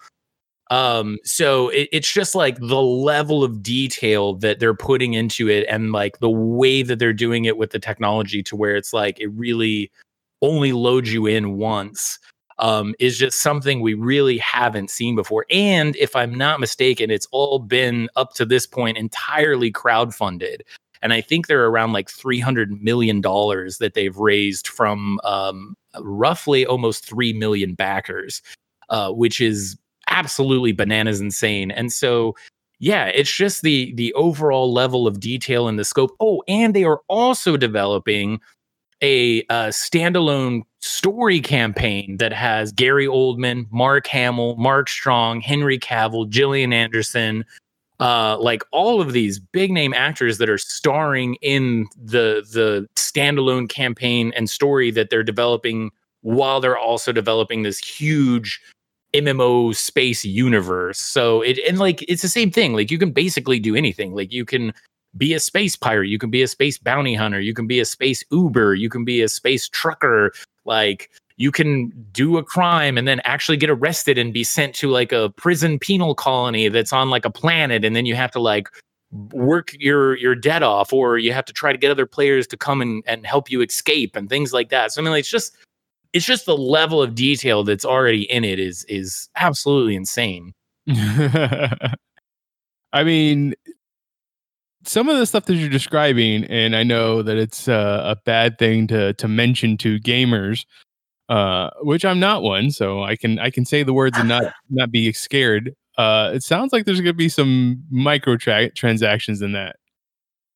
[0.69, 5.65] Um so it, it's just like the level of detail that they're putting into it
[5.67, 9.19] and like the way that they're doing it with the technology to where it's like
[9.19, 9.91] it really
[10.43, 12.19] only loads you in once
[12.59, 15.45] um, is just something we really haven't seen before.
[15.49, 20.61] And if I'm not mistaken, it's all been up to this point entirely crowdfunded.
[21.01, 27.05] And I think they're around like $300 million that they've raised from um, roughly almost
[27.05, 28.41] 3 million backers,
[28.89, 31.71] uh, which is absolutely bananas insane.
[31.71, 32.35] And so,
[32.79, 36.15] yeah, it's just the the overall level of detail and the scope.
[36.19, 38.39] Oh, and they are also developing
[39.03, 46.27] a uh, standalone story campaign that has Gary Oldman, Mark Hamill, Mark Strong, Henry Cavill,
[46.29, 47.45] Gillian Anderson,
[47.99, 53.69] uh, like all of these big name actors that are starring in the the standalone
[53.69, 58.61] campaign and story that they're developing while they're also developing this huge
[59.13, 60.97] MMO space universe.
[60.97, 62.73] So it and like it's the same thing.
[62.73, 64.15] Like you can basically do anything.
[64.15, 64.73] Like you can
[65.17, 67.85] be a space pirate, you can be a space bounty hunter, you can be a
[67.85, 70.33] space Uber, you can be a space trucker,
[70.65, 74.89] like you can do a crime and then actually get arrested and be sent to
[74.89, 78.39] like a prison penal colony that's on like a planet and then you have to
[78.39, 78.69] like
[79.31, 82.57] work your your debt off or you have to try to get other players to
[82.57, 84.91] come and, and help you escape and things like that.
[84.91, 85.55] So I mean like, it's just
[86.13, 90.53] it's just the level of detail that's already in it is is absolutely insane.
[92.93, 93.55] I mean,
[94.85, 98.57] some of the stuff that you're describing, and I know that it's uh, a bad
[98.57, 100.65] thing to to mention to gamers,
[101.29, 104.53] uh, which I'm not one, so I can I can say the words and not
[104.69, 105.75] not be scared.
[105.97, 109.75] Uh, it sounds like there's going to be some micro tra- transactions in that.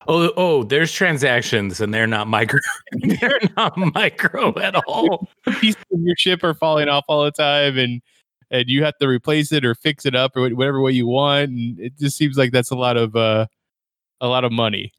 [0.08, 2.58] Oh, oh, there's transactions and they're not micro.
[3.20, 5.28] they're not micro at all.
[5.60, 8.00] Pieces of your ship are falling off all the time, and
[8.50, 11.50] and you have to replace it or fix it up or whatever way you want.
[11.50, 13.46] And it just seems like that's a lot of uh,
[14.20, 14.92] a lot of money.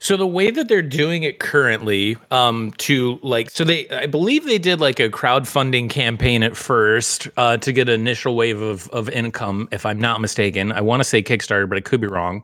[0.00, 4.44] So the way that they're doing it currently, um, to like, so they, I believe
[4.44, 8.88] they did like a crowdfunding campaign at first, uh, to get an initial wave of
[8.88, 10.72] of income, if I'm not mistaken.
[10.72, 12.42] I want to say Kickstarter, but I could be wrong.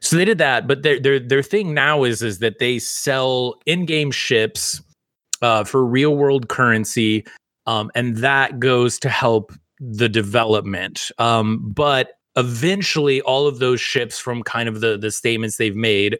[0.00, 3.60] So they did that, but their their their thing now is is that they sell
[3.66, 4.80] in-game ships
[5.42, 7.26] uh, for real world currency,
[7.66, 11.10] um, and that goes to help the development.
[11.18, 16.18] Um, but eventually, all of those ships, from kind of the the statements they've made,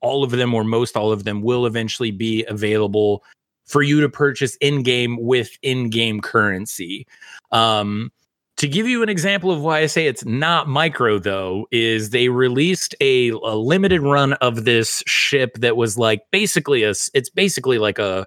[0.00, 3.24] all of them or most all of them will eventually be available
[3.66, 7.06] for you to purchase in game with in game currency.
[7.52, 8.10] Um,
[8.58, 12.28] to give you an example of why I say it's not micro, though, is they
[12.28, 17.78] released a, a limited run of this ship that was like basically a, it's basically
[17.78, 18.26] like a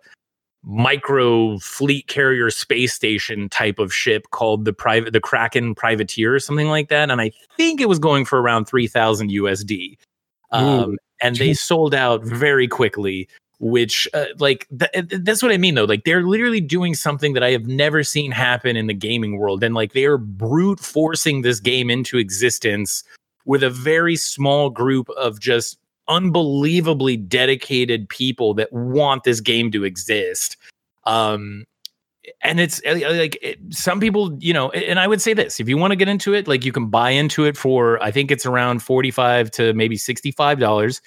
[0.65, 6.39] micro fleet carrier space station type of ship called the private, the Kraken Privateer or
[6.39, 7.11] something like that.
[7.11, 9.97] And I think it was going for around 3000 USD.
[10.51, 13.27] Um, and they sold out very quickly
[13.59, 17.43] which uh, like th- that's what i mean though like they're literally doing something that
[17.43, 21.41] i have never seen happen in the gaming world and like they are brute forcing
[21.41, 23.03] this game into existence
[23.45, 29.83] with a very small group of just unbelievably dedicated people that want this game to
[29.83, 30.57] exist
[31.05, 31.65] um
[32.41, 35.69] and it's uh, like it, some people you know and i would say this if
[35.69, 38.31] you want to get into it like you can buy into it for i think
[38.31, 41.01] it's around 45 to maybe 65 dollars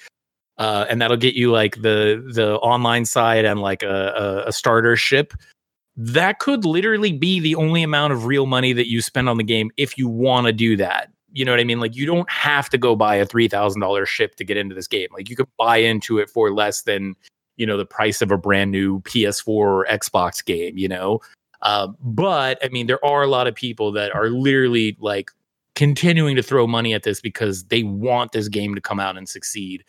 [0.59, 4.51] uh, and that'll get you like the the online side and like a, a, a
[4.51, 5.33] starter ship.
[5.95, 9.43] That could literally be the only amount of real money that you spend on the
[9.43, 11.11] game if you want to do that.
[11.33, 11.79] You know what I mean?
[11.79, 14.75] Like you don't have to go buy a three thousand dollars ship to get into
[14.75, 15.07] this game.
[15.13, 17.15] Like you could buy into it for less than
[17.57, 20.77] you know the price of a brand new PS4 or Xbox game.
[20.77, 21.19] You know,
[21.61, 25.31] uh, but I mean there are a lot of people that are literally like
[25.75, 29.29] continuing to throw money at this because they want this game to come out and
[29.29, 29.83] succeed.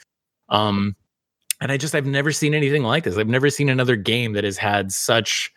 [0.49, 0.95] Um,
[1.61, 3.17] and I just I've never seen anything like this.
[3.17, 5.53] I've never seen another game that has had such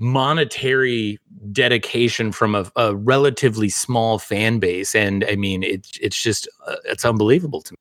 [0.00, 1.18] monetary
[1.52, 6.76] dedication from a, a relatively small fan base, and I mean it's it's just uh,
[6.84, 7.78] it's unbelievable to me.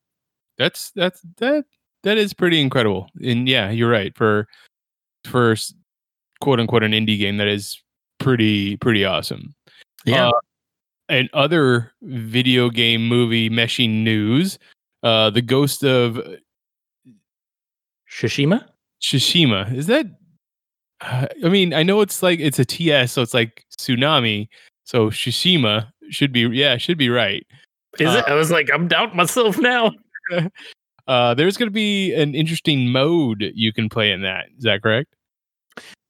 [0.58, 1.66] That's that's that
[2.04, 3.10] that is pretty incredible.
[3.24, 4.48] And yeah, you're right for
[5.26, 5.56] for
[6.42, 7.82] quote unquote an indie game that is
[8.20, 9.56] pretty pretty awesome.
[10.06, 10.30] Yeah.
[10.30, 10.40] Uh,
[11.08, 14.60] and other video game movie meshing news,
[15.02, 16.22] uh, the Ghost of
[18.10, 18.64] shishima
[19.02, 20.06] shishima Is that
[21.02, 24.48] uh, I mean, I know it's like it's a TS, so it's like tsunami.
[24.84, 27.46] So Tsushima should be yeah, should be right.
[28.00, 28.26] Is uh, it?
[28.28, 29.92] I was like, I'm doubting myself now.
[31.08, 34.48] uh, there's going to be an interesting mode you can play in that.
[34.58, 35.14] Is that correct?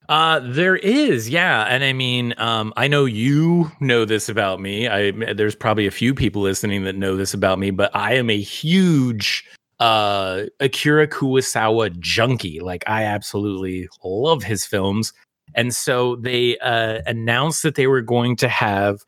[0.10, 4.88] Uh, there is, yeah, and I mean, um, I know you know this about me.
[4.88, 8.32] I there's probably a few people listening that know this about me, but I am
[8.32, 9.48] a huge
[9.80, 12.60] uh Akira Kurosawa junkie.
[12.60, 15.14] Like I absolutely love his films.
[15.56, 19.04] And so they uh announced that they were going to have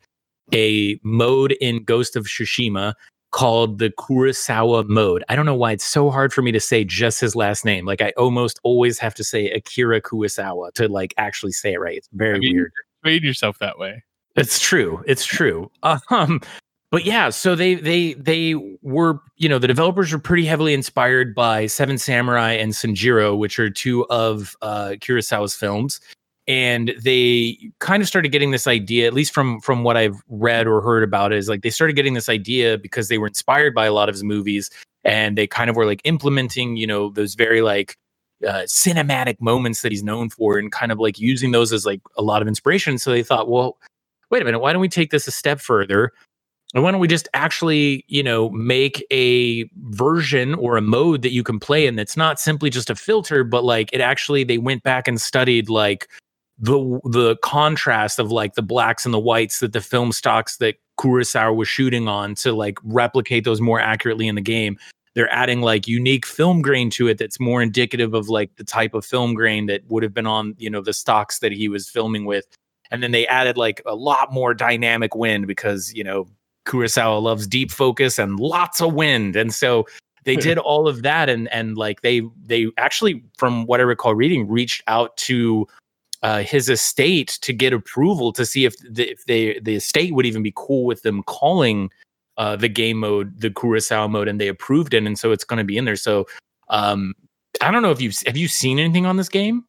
[0.52, 2.94] a mode in Ghost of Tsushima
[3.32, 5.24] called the Kurosawa mode.
[5.28, 7.86] I don't know why it's so hard for me to say just his last name.
[7.86, 11.96] Like I almost always have to say Akira Kurosawa to like actually say it right.
[11.96, 12.72] It's very I mean, weird.
[13.02, 14.04] Made yourself that way.
[14.36, 15.02] It's true.
[15.06, 15.70] It's true.
[16.10, 16.40] Um,
[16.92, 21.34] but yeah, so they they they were you know the developers were pretty heavily inspired
[21.34, 26.00] by Seven Samurai and Sanjuro, which are two of uh, Kurosawa's films,
[26.46, 30.66] and they kind of started getting this idea, at least from from what I've read
[30.66, 33.74] or heard about, it, is like they started getting this idea because they were inspired
[33.74, 34.68] by a lot of his movies,
[35.02, 37.96] and they kind of were like implementing you know those very like
[38.46, 42.02] uh, cinematic moments that he's known for, and kind of like using those as like
[42.18, 42.98] a lot of inspiration.
[42.98, 43.78] So they thought, well,
[44.28, 46.12] wait a minute, why don't we take this a step further?
[46.74, 51.32] And why don't we just actually, you know, make a version or a mode that
[51.32, 54.58] you can play in that's not simply just a filter, but like it actually they
[54.58, 56.08] went back and studied like
[56.58, 60.76] the the contrast of like the blacks and the whites that the film stocks that
[60.98, 64.78] Kurosawa was shooting on to like replicate those more accurately in the game.
[65.14, 68.94] They're adding like unique film grain to it that's more indicative of like the type
[68.94, 71.90] of film grain that would have been on, you know, the stocks that he was
[71.90, 72.46] filming with.
[72.90, 76.28] And then they added like a lot more dynamic wind because, you know,
[76.64, 79.86] Kurosawa loves deep focus and lots of wind, and so
[80.24, 84.14] they did all of that, and and like they they actually, from what I recall
[84.14, 85.66] reading, reached out to
[86.22, 90.26] uh, his estate to get approval to see if the, if they the estate would
[90.26, 91.90] even be cool with them calling
[92.36, 95.58] uh, the game mode the Kurosawa mode, and they approved it, and so it's going
[95.58, 95.96] to be in there.
[95.96, 96.26] So
[96.68, 97.14] um,
[97.60, 99.64] I don't know if you've have you seen anything on this game?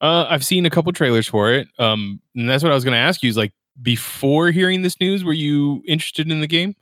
[0.00, 1.68] Uh, I've seen a couple trailers for it.
[1.78, 3.30] Um, and that's what I was going to ask you.
[3.30, 6.74] Is like before hearing this news, were you interested in the game?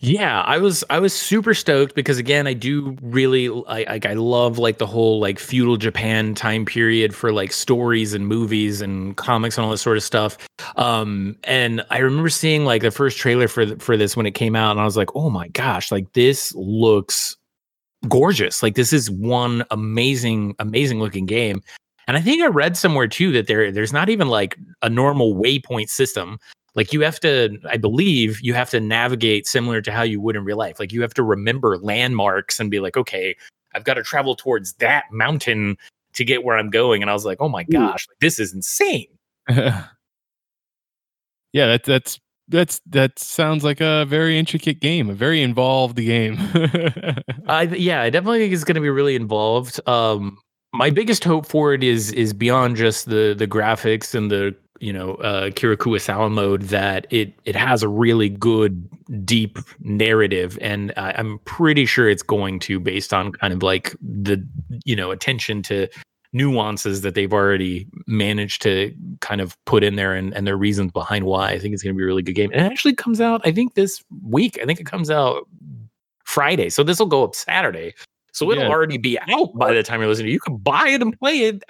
[0.00, 4.58] Yeah, I was I was super stoked because again, I do really like I love
[4.58, 9.56] like the whole like feudal Japan time period for like stories and movies and comics
[9.56, 10.36] and all this sort of stuff.
[10.76, 14.54] Um and I remember seeing like the first trailer for for this when it came
[14.54, 17.36] out and I was like, "Oh my gosh, like this looks
[18.06, 18.62] gorgeous.
[18.62, 21.62] Like this is one amazing amazing looking game."
[22.06, 25.34] And I think I read somewhere too that there there's not even like a normal
[25.34, 26.38] waypoint system.
[26.74, 30.34] Like you have to, I believe, you have to navigate similar to how you would
[30.34, 30.80] in real life.
[30.80, 33.36] Like you have to remember landmarks and be like, okay,
[33.74, 35.76] I've got to travel towards that mountain
[36.14, 37.02] to get where I'm going.
[37.02, 39.06] And I was like, oh my gosh, like, this is insane.
[39.48, 39.84] yeah,
[41.52, 46.36] that, that's that's that sounds like a very intricate game, a very involved game.
[47.46, 49.80] I yeah, I definitely think it's going to be really involved.
[49.88, 50.38] Um,
[50.74, 54.92] my biggest hope for it is is beyond just the the graphics and the you
[54.92, 58.88] know uh, Akira Kurosawa mode that it it has a really good
[59.24, 64.44] deep narrative, and I'm pretty sure it's going to based on kind of like the
[64.84, 65.86] you know attention to
[66.32, 70.90] nuances that they've already managed to kind of put in there and, and their reasons
[70.90, 71.50] behind why.
[71.50, 72.50] I think it's going to be a really good game.
[72.52, 74.58] And it actually comes out, I think, this week.
[74.60, 75.46] I think it comes out
[76.24, 76.70] Friday.
[76.70, 77.94] So this will go up Saturday.
[78.34, 78.70] So it'll yeah.
[78.70, 80.32] already be out by the time you're listening.
[80.32, 81.64] You can buy it and play it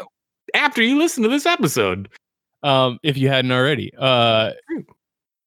[0.55, 2.09] after you listen to this episode
[2.62, 3.92] um, if you hadn't already.
[3.98, 4.53] Uh,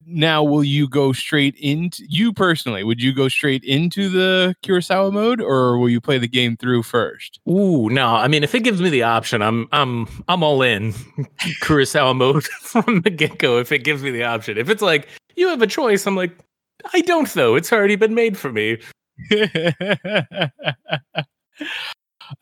[0.10, 2.84] now, will you go straight into you personally?
[2.84, 6.84] Would you go straight into the Kurosawa mode, or will you play the game through
[6.84, 7.41] first?
[7.49, 8.08] Ooh, no.
[8.08, 10.93] I mean, if it gives me the option, I'm I'm I'm all in
[11.62, 13.60] Kurosawa mode from the get go.
[13.60, 16.38] If it gives me the option, if it's like you have a choice, I'm like,
[16.93, 17.56] I don't though.
[17.56, 18.77] It's already been made for me.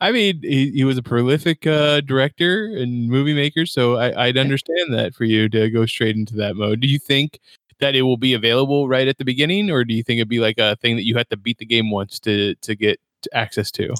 [0.00, 4.38] I mean, he, he was a prolific uh, director and movie maker, so I, would
[4.38, 6.80] understand that for you to go straight into that mode.
[6.80, 7.40] Do you think
[7.78, 10.40] that it will be available right at the beginning, or do you think it'd be
[10.40, 13.00] like a thing that you have to beat the game once to to get
[13.32, 13.94] access to?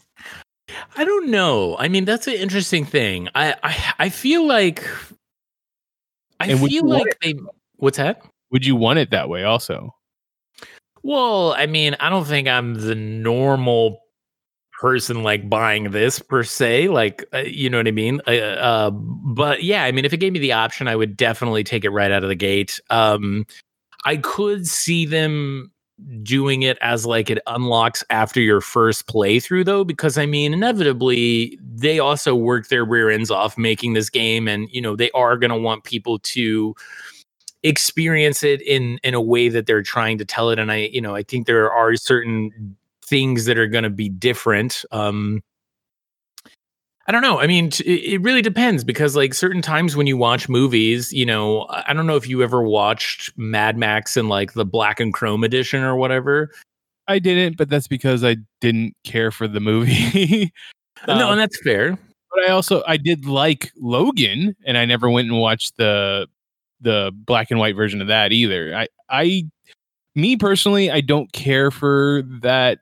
[0.97, 1.77] I don't know.
[1.79, 3.29] I mean, that's an interesting thing.
[3.35, 4.85] I I, I feel like
[6.41, 7.35] I feel like they.
[7.77, 8.23] What's that?
[8.51, 9.96] Would you want it that way also?
[11.07, 14.01] Well, I mean, I don't think I'm the normal
[14.81, 18.21] person like buying this per se like uh, you know what i mean?
[18.27, 21.65] Uh, uh, but yeah i mean if it gave me the option i would definitely
[21.65, 22.79] take it right out of the gate.
[22.91, 23.47] Um
[24.05, 25.73] i could see them
[26.23, 31.59] doing it as like it unlocks after your first playthrough though because i mean inevitably
[31.63, 35.39] they also work their rear ends off making this game and you know they are
[35.39, 36.75] going to want people to
[37.67, 41.01] experience it in in a way that they're trying to tell it and i you
[41.01, 42.77] know i think there are certain
[43.07, 44.85] things that are going to be different.
[44.91, 45.43] Um,
[47.09, 47.39] I don't know.
[47.39, 51.25] I mean, t- it really depends because, like, certain times when you watch movies, you
[51.25, 55.15] know, I don't know if you ever watched Mad Max in like the black and
[55.15, 56.51] chrome edition or whatever.
[57.07, 60.53] I didn't, but that's because I didn't care for the movie.
[61.07, 61.91] um, no, and that's fair.
[61.91, 66.27] But I also I did like Logan, and I never went and watched the
[66.81, 68.75] the black and white version of that either.
[68.75, 69.45] I I
[70.15, 72.79] me personally, I don't care for that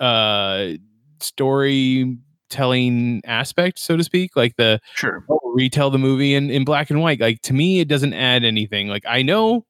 [0.00, 0.72] uh
[1.20, 5.24] storytelling aspect, so to speak, like the sure
[5.54, 7.20] retell the movie in, in black and white.
[7.20, 8.88] Like to me, it doesn't add anything.
[8.88, 9.64] Like I know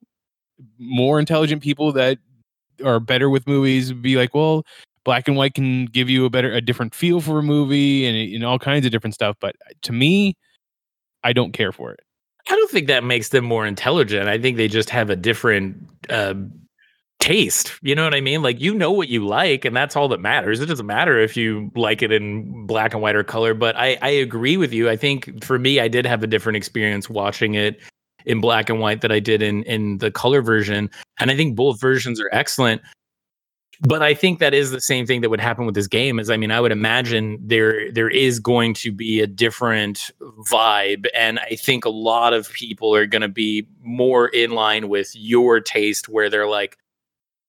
[0.77, 2.19] more intelligent people that
[2.83, 4.65] are better with movies be like, well,
[5.03, 8.33] black and white can give you a better, a different feel for a movie and,
[8.33, 9.35] and all kinds of different stuff.
[9.39, 10.35] But to me,
[11.23, 11.99] I don't care for it.
[12.49, 14.27] I don't think that makes them more intelligent.
[14.27, 16.33] I think they just have a different uh,
[17.19, 17.73] taste.
[17.81, 18.41] You know what I mean?
[18.41, 20.59] Like you know what you like, and that's all that matters.
[20.59, 23.53] It doesn't matter if you like it in black and white or color.
[23.53, 24.89] But I, I agree with you.
[24.89, 27.79] I think for me, I did have a different experience watching it
[28.25, 30.89] in black and white that I did in in the color version.
[31.19, 32.81] And I think both versions are excellent.
[33.81, 36.19] But I think that is the same thing that would happen with this game.
[36.19, 40.11] Is I mean, I would imagine there there is going to be a different
[40.49, 44.89] vibe, and I think a lot of people are going to be more in line
[44.89, 46.77] with your taste, where they're like,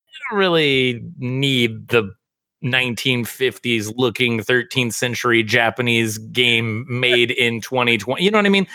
[0.06, 2.14] I don't really need the
[2.62, 8.22] 1950s looking 13th century Japanese game made in 2020.
[8.22, 8.66] You know what I mean?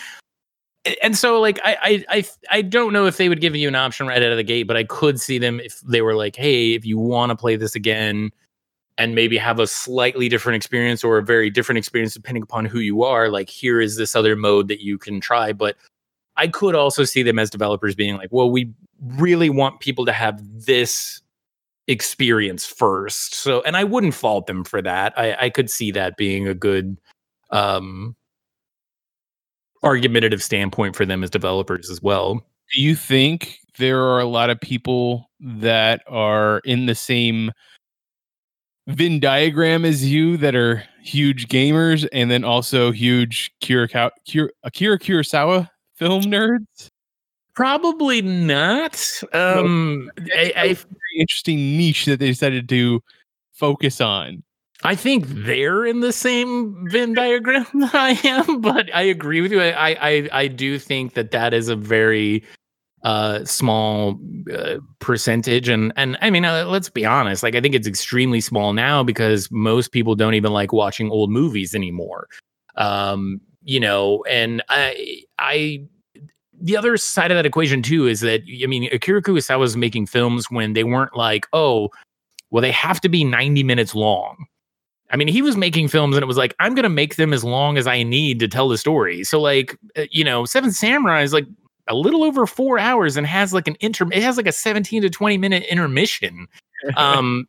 [1.01, 3.75] And so like I, I I I don't know if they would give you an
[3.75, 6.35] option right out of the gate, but I could see them if they were like,
[6.35, 8.31] hey, if you want to play this again
[8.97, 12.79] and maybe have a slightly different experience or a very different experience depending upon who
[12.79, 15.51] you are, like here is this other mode that you can try.
[15.53, 15.75] But
[16.37, 18.71] I could also see them as developers being like, well, we
[19.01, 21.21] really want people to have this
[21.87, 23.35] experience first.
[23.35, 25.17] So and I wouldn't fault them for that.
[25.17, 26.99] I, I could see that being a good
[27.51, 28.15] um
[29.85, 32.45] argumentative standpoint for them as developers as well.
[32.73, 37.51] Do you think there are a lot of people that are in the same
[38.87, 44.11] Venn diagram as you that are huge gamers and then also huge Kurokawa,
[44.63, 46.89] Akira Kurosawa film nerds?
[47.55, 49.01] Probably not.
[49.33, 53.01] Um, I, I, very interesting niche that they decided to
[53.53, 54.43] focus on.
[54.83, 59.51] I think they're in the same Venn diagram that I am, but I agree with
[59.51, 59.61] you.
[59.61, 62.43] I I I do think that that is a very
[63.03, 64.19] uh, small
[64.53, 67.43] uh, percentage, and and I mean, uh, let's be honest.
[67.43, 71.29] Like, I think it's extremely small now because most people don't even like watching old
[71.29, 72.27] movies anymore.
[72.75, 75.85] Um, you know, and I I
[76.59, 80.07] the other side of that equation too is that I mean, Akira Kurosawa was making
[80.07, 81.89] films when they weren't like, oh,
[82.51, 84.45] well, they have to be ninety minutes long
[85.11, 87.33] I mean, he was making films and it was like, I'm going to make them
[87.33, 89.23] as long as I need to tell the story.
[89.23, 91.45] So, like, uh, you know, Seven Samurai is like
[91.87, 95.03] a little over four hours and has like an inter, it has like a 17
[95.03, 96.47] to 20 minute intermission.
[96.97, 97.45] um,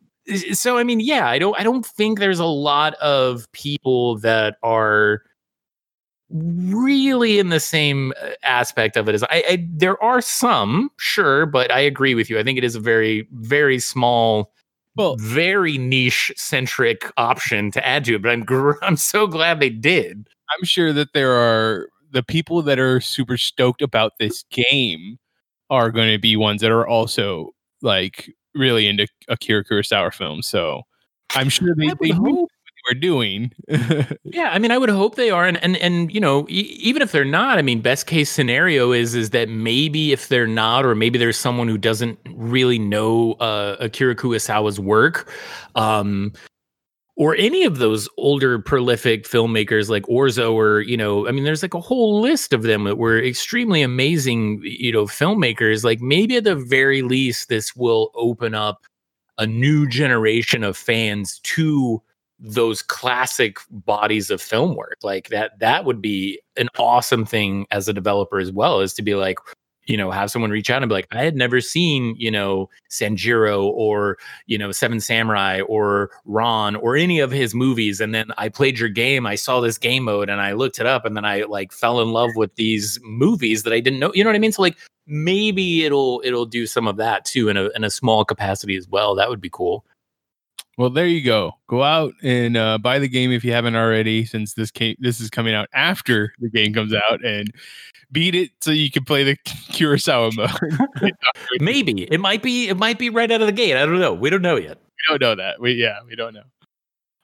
[0.53, 4.57] so I mean, yeah, I don't, I don't think there's a lot of people that
[4.61, 5.21] are
[6.29, 11.45] really in the same uh, aspect of it as I, I there are some, sure,
[11.45, 12.37] but I agree with you.
[12.37, 14.51] I think it is a very, very small
[14.97, 18.21] well, very niche centric option to add to it.
[18.21, 20.27] But I'm gr- I'm so glad they did.
[20.57, 25.17] I'm sure that there are the people that are super stoked about this game
[25.69, 30.47] are going to be ones that are also like really into Akira Kurosawa films.
[30.47, 30.83] So
[31.35, 32.47] I'm sure they, they knew
[32.89, 33.51] are doing.
[34.23, 37.01] yeah, I mean, I would hope they are, and and and you know, e- even
[37.01, 40.85] if they're not, I mean, best case scenario is is that maybe if they're not,
[40.85, 45.31] or maybe there's someone who doesn't really know uh, Akira Kurosawa's work,
[45.75, 46.33] um,
[47.15, 51.63] or any of those older prolific filmmakers like Ozu, or you know, I mean, there's
[51.63, 55.83] like a whole list of them that were extremely amazing, you know, filmmakers.
[55.83, 58.85] Like maybe at the very least, this will open up
[59.37, 62.01] a new generation of fans to
[62.39, 67.87] those classic bodies of film work like that that would be an awesome thing as
[67.87, 69.39] a developer as well is to be like
[69.87, 72.69] you know have someone reach out and be like i had never seen you know
[72.89, 78.27] Sanjuro or you know seven samurai or Ran or any of his movies and then
[78.37, 81.17] i played your game i saw this game mode and i looked it up and
[81.17, 84.29] then i like fell in love with these movies that i didn't know you know
[84.29, 84.51] what i mean?
[84.51, 84.77] So like
[85.07, 88.87] maybe it'll it'll do some of that too in a in a small capacity as
[88.87, 89.85] well that would be cool
[90.77, 91.53] well, there you go.
[91.67, 95.19] Go out and uh, buy the game if you haven't already, since this came, this
[95.19, 97.51] is coming out after the game comes out, and
[98.11, 99.35] beat it so you can play the
[99.71, 101.11] Kurosawa mode.
[101.59, 103.75] Maybe it might be it might be right out of the gate.
[103.75, 104.13] I don't know.
[104.13, 104.77] We don't know yet.
[104.77, 105.59] We don't know that.
[105.59, 106.43] We yeah, we don't know.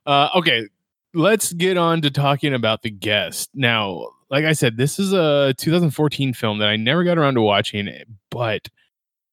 [0.08, 0.68] Uh, okay,
[1.14, 4.08] let's get on to talking about the guest now.
[4.32, 7.88] Like I said, this is a 2014 film that I never got around to watching,
[8.32, 8.68] but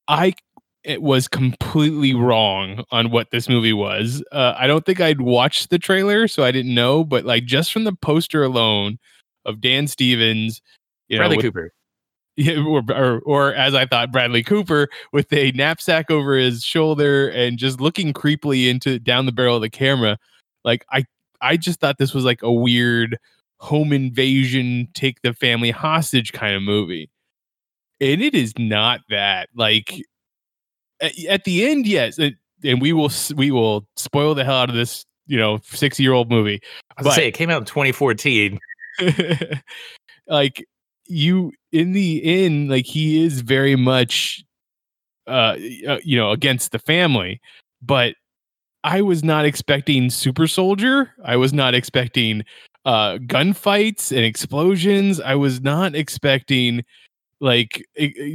[0.07, 0.35] I
[0.83, 4.23] it was completely wrong on what this movie was.
[4.31, 7.03] Uh, I don't think I'd watched the trailer, so I didn't know.
[7.03, 8.97] But like just from the poster alone
[9.45, 10.61] of Dan Stevens,
[11.07, 11.73] you Bradley know, with, Cooper,
[12.35, 17.29] yeah, or, or, or as I thought, Bradley Cooper with a knapsack over his shoulder
[17.29, 20.17] and just looking creepily into down the barrel of the camera.
[20.63, 21.05] Like I,
[21.41, 23.17] I just thought this was like a weird
[23.59, 27.09] home invasion, take the family hostage kind of movie.
[27.99, 29.49] And it is not that.
[29.55, 30.01] Like
[31.29, 34.75] at the end, yes, it, and we will we will spoil the hell out of
[34.75, 36.61] this, you know, six year old movie.
[36.97, 38.59] I was but, say it came out in 2014.
[40.27, 40.65] like
[41.07, 44.43] you in the end, like he is very much,
[45.27, 45.55] uh,
[45.87, 47.41] uh, you know, against the family,
[47.81, 48.15] but
[48.83, 51.11] I was not expecting super soldier.
[51.23, 52.43] I was not expecting
[52.83, 55.19] uh gunfights and explosions.
[55.19, 56.83] I was not expecting
[57.41, 57.83] like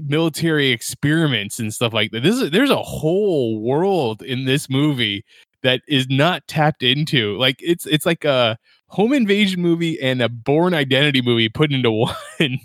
[0.05, 2.23] military experiments and stuff like that.
[2.23, 5.25] This is there's a whole world in this movie
[5.63, 7.37] that is not tapped into.
[7.39, 11.91] Like it's it's like a home invasion movie and a Bourne Identity movie put into
[12.39, 12.59] one.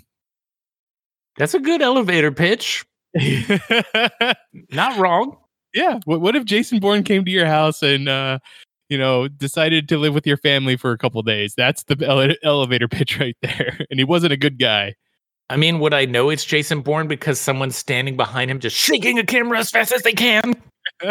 [1.38, 2.84] That's a good elevator pitch.
[4.70, 5.38] not wrong.
[5.72, 6.00] Yeah.
[6.04, 8.40] What, what if Jason Bourne came to your house and uh
[8.88, 11.54] you know, decided to live with your family for a couple days.
[11.56, 13.78] That's the ele- elevator pitch right there.
[13.90, 14.96] And he wasn't a good guy.
[15.50, 19.18] I mean, would I know it's Jason Bourne because someone's standing behind him just shaking
[19.18, 20.54] a camera as fast as they can?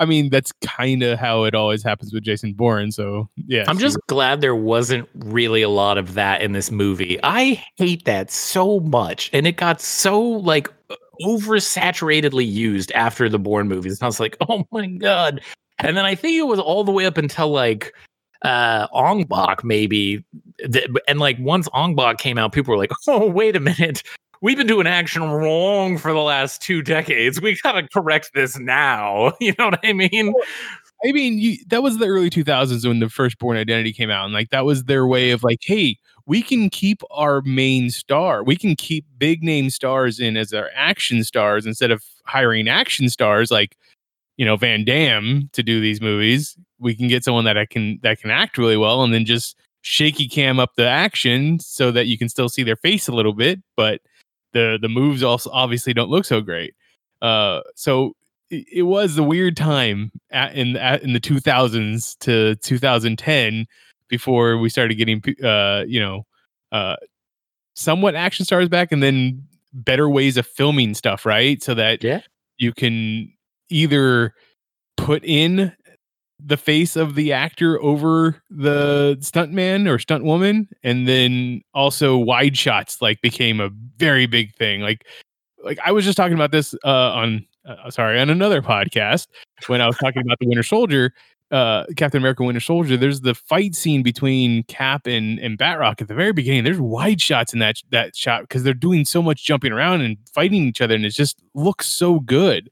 [0.00, 2.90] I mean, that's kind of how it always happens with Jason Bourne.
[2.92, 7.18] So yeah, I'm just glad there wasn't really a lot of that in this movie.
[7.22, 10.68] I hate that so much, and it got so like
[11.22, 14.00] oversaturatedly used after the Bourne movies.
[14.00, 15.40] And I was like, oh my god.
[15.78, 17.92] And then I think it was all the way up until like
[18.44, 20.24] uh Ong Bak maybe.
[21.08, 24.02] And like once Ong Bak came out, people were like, oh wait a minute.
[24.42, 27.40] We've been doing action wrong for the last two decades.
[27.40, 29.32] We gotta correct this now.
[29.40, 30.34] You know what I mean?
[31.06, 34.24] I mean, you, that was the early 2000s when the first Bourne Identity came out,
[34.24, 38.42] and like that was their way of like, hey, we can keep our main star,
[38.42, 43.10] we can keep big name stars in as our action stars instead of hiring action
[43.10, 43.76] stars like
[44.38, 46.56] you know Van Damme to do these movies.
[46.78, 49.56] We can get someone that I can that can act really well, and then just
[49.82, 53.34] shaky cam up the action so that you can still see their face a little
[53.34, 54.00] bit, but
[54.52, 56.74] the the moves also obviously don't look so great.
[57.22, 58.14] Uh, so
[58.50, 63.66] it, it was a weird time at, in at, in the 2000s to 2010
[64.08, 66.26] before we started getting uh you know
[66.72, 66.94] uh
[67.74, 72.20] somewhat action stars back and then better ways of filming stuff right so that Yeah.
[72.58, 73.32] you can
[73.70, 74.34] either
[74.96, 75.72] put in
[76.40, 82.56] the face of the actor over the stuntman or stunt woman and then also wide
[82.56, 84.80] shots like became a very big thing.
[84.80, 85.06] Like
[85.64, 89.26] like i was just talking about this uh on uh, sorry on another podcast
[89.66, 91.12] when i was talking about the winter soldier
[91.50, 92.96] uh captain america winter soldier.
[92.96, 96.64] There's the fight scene between cap and and Batroc at the very beginning.
[96.64, 100.16] There's wide shots in that that shot because they're doing so much jumping around and
[100.32, 102.70] fighting each other and it just looks so good.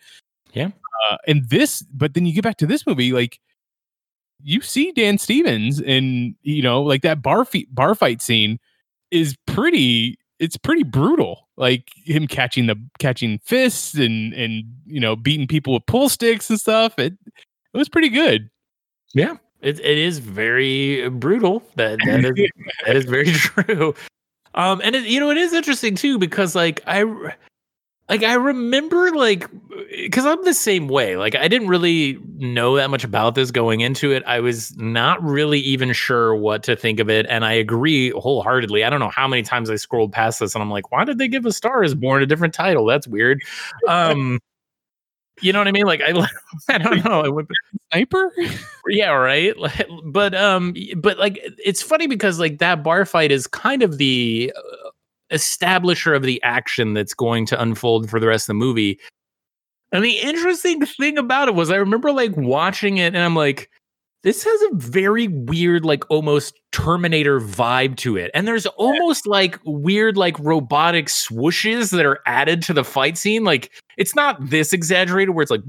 [0.52, 0.70] Yeah.
[1.10, 3.38] uh, and this but then you get back to this movie like
[4.42, 8.58] you see Dan Stevens and you know like that bar fi- bar fight scene
[9.10, 15.14] is pretty it's pretty brutal like him catching the catching fists and and you know
[15.14, 18.50] beating people with pull sticks and stuff it it was pretty good
[19.14, 21.62] Yeah, it, it is very brutal.
[21.76, 22.50] That that is
[22.86, 23.94] that is very true.
[24.54, 27.36] Um, and it, you know it is interesting too because like I r-
[28.08, 29.48] like I remember like
[29.90, 31.16] because I'm the same way.
[31.16, 34.22] Like I didn't really know that much about this going into it.
[34.26, 38.84] I was not really even sure what to think of it, and I agree wholeheartedly.
[38.84, 41.18] I don't know how many times I scrolled past this, and I'm like, why did
[41.18, 42.86] they give a Star Is Born a different title?
[42.86, 43.40] That's weird.
[43.88, 44.40] Um,
[45.40, 45.86] you know what I mean?
[45.86, 46.26] Like I,
[46.68, 47.22] I don't know.
[47.22, 47.48] I went
[47.92, 48.32] sniper
[48.88, 49.54] yeah right
[50.04, 54.52] but um but like it's funny because like that bar fight is kind of the
[54.56, 54.81] uh,
[55.32, 58.98] establisher of the action that's going to unfold for the rest of the movie.
[59.90, 63.68] And the interesting thing about it was i remember like watching it and i'm like
[64.22, 68.30] this has a very weird like almost terminator vibe to it.
[68.34, 73.42] And there's almost like weird like robotic swooshes that are added to the fight scene.
[73.42, 75.62] Like it's not this exaggerated where it's like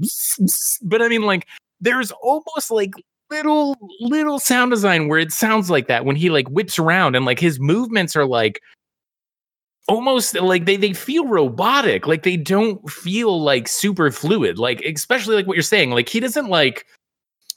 [0.82, 1.46] but i mean like
[1.80, 2.92] there's almost like
[3.30, 7.24] little little sound design where it sounds like that when he like whips around and
[7.24, 8.60] like his movements are like
[9.88, 15.36] almost like they they feel robotic like they don't feel like super fluid like especially
[15.36, 16.86] like what you're saying like he doesn't like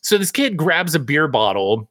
[0.01, 1.89] so this kid grabs a beer bottle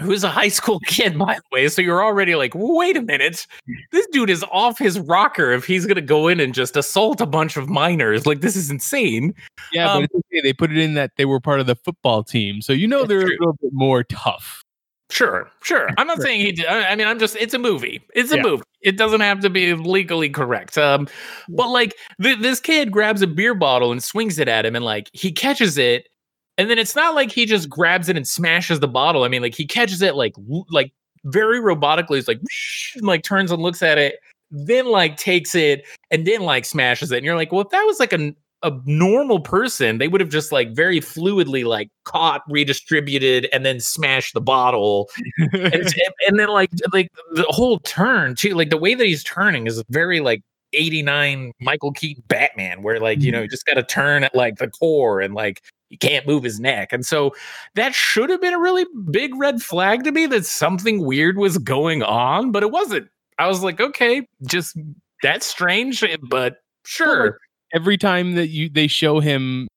[0.00, 3.46] who's a high school kid by the way so you're already like wait a minute
[3.92, 7.26] this dude is off his rocker if he's gonna go in and just assault a
[7.26, 9.32] bunch of minors like this is insane
[9.72, 10.40] yeah Um, okay.
[10.42, 13.04] they put it in that they were part of the football team so you know
[13.04, 13.36] they're true.
[13.36, 14.61] a little bit more tough
[15.12, 15.90] Sure, sure.
[15.98, 16.64] I'm not saying he did.
[16.64, 17.36] I mean, I'm just.
[17.36, 18.00] It's a movie.
[18.14, 18.42] It's a Yeah.
[18.44, 18.62] movie.
[18.80, 20.78] It doesn't have to be legally correct.
[20.78, 21.06] Um,
[21.50, 24.86] but like th- this kid grabs a beer bottle and swings it at him, and
[24.86, 26.08] like he catches it,
[26.56, 29.22] and then it's not like he just grabs it and smashes the bottle.
[29.24, 30.32] I mean, like he catches it like
[30.70, 30.92] like
[31.24, 32.16] very robotically.
[32.16, 32.40] It's like
[32.94, 34.16] and, like turns and looks at it,
[34.50, 37.18] then like takes it and then like smashes it.
[37.18, 40.30] And you're like, well, if that was like a a normal person, they would have
[40.30, 45.10] just like very fluidly like caught, redistributed, and then smashed the bottle.
[45.52, 45.94] and,
[46.26, 49.82] and then like like the whole turn too, like the way that he's turning is
[49.88, 50.42] very like
[50.72, 53.44] 89 Michael Keaton Batman, where like, you know, mm-hmm.
[53.44, 56.92] you just gotta turn at like the core and like he can't move his neck.
[56.92, 57.34] And so
[57.74, 61.58] that should have been a really big red flag to me that something weird was
[61.58, 63.08] going on, but it wasn't.
[63.38, 64.76] I was like, okay, just
[65.22, 67.38] that's strange, but sure.
[67.72, 69.68] Every time that you they show him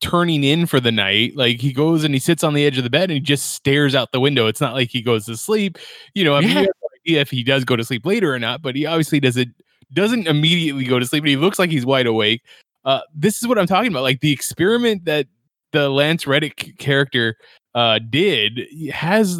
[0.00, 2.84] turning in for the night like he goes and he sits on the edge of
[2.84, 4.46] the bed and he just stares out the window.
[4.46, 5.78] It's not like he goes to sleep.
[6.14, 6.66] You know i mean Yeah.
[7.06, 9.54] idea if he does go to sleep later or not but he obviously doesn't
[9.92, 12.42] doesn't immediately go to sleep and he looks like he's wide awake.
[12.84, 15.26] Uh this is what i'm talking about like the experiment that
[15.72, 17.36] the lance reddick character
[17.74, 18.60] uh did
[18.92, 19.38] has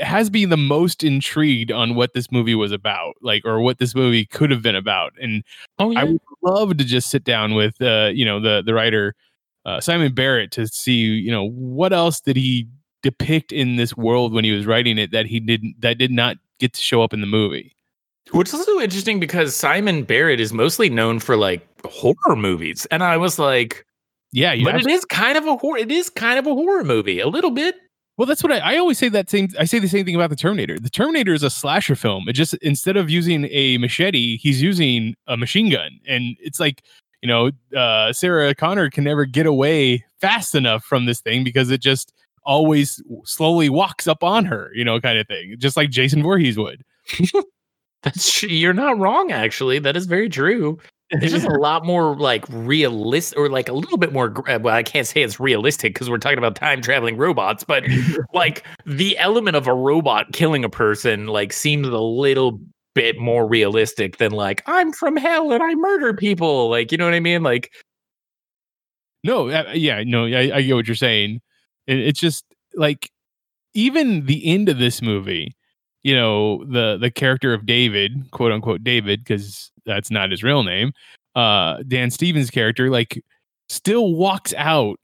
[0.00, 3.94] has been the most intrigued on what this movie was about, like, or what this
[3.94, 5.12] movie could have been about.
[5.20, 5.42] And
[5.78, 9.14] Oh I would love to just sit down with, uh, you know, the the writer
[9.64, 12.66] uh, Simon Barrett to see, you know, what else did he
[13.02, 16.36] depict in this world when he was writing it that he didn't that did not
[16.58, 17.74] get to show up in the movie.
[18.30, 22.86] Which is also interesting because Simon Barrett is mostly known for like horror movies.
[22.90, 23.84] And I was like,
[24.30, 25.78] Yeah, you but have- it is kind of a horror.
[25.78, 27.74] It is kind of a horror movie, a little bit.
[28.16, 29.08] Well, that's what I, I always say.
[29.08, 30.78] That same I say the same thing about the Terminator.
[30.78, 32.28] The Terminator is a slasher film.
[32.28, 36.82] It just instead of using a machete, he's using a machine gun, and it's like
[37.22, 41.70] you know, uh, Sarah Connor can never get away fast enough from this thing because
[41.70, 42.12] it just
[42.44, 46.58] always slowly walks up on her, you know, kind of thing, just like Jason Voorhees
[46.58, 46.82] would.
[48.02, 49.78] That's you're not wrong, actually.
[49.78, 50.78] That is very true.
[51.20, 54.32] It's just a lot more like realistic, or like a little bit more.
[54.48, 57.84] uh, Well, I can't say it's realistic because we're talking about time traveling robots, but
[58.34, 62.60] like the element of a robot killing a person like seems a little
[62.94, 66.68] bit more realistic than like I'm from hell and I murder people.
[66.70, 67.42] Like you know what I mean?
[67.42, 67.70] Like
[69.24, 71.40] No, uh, yeah, no, I, I get what you're saying.
[71.86, 72.44] It, it's just
[72.74, 73.10] like
[73.74, 75.54] even the end of this movie,
[76.02, 80.62] you know, the the character of David, quote unquote David, because that's not his real
[80.62, 80.92] name.
[81.34, 83.22] Uh, Dan Stevens' character, like,
[83.68, 84.98] still walks out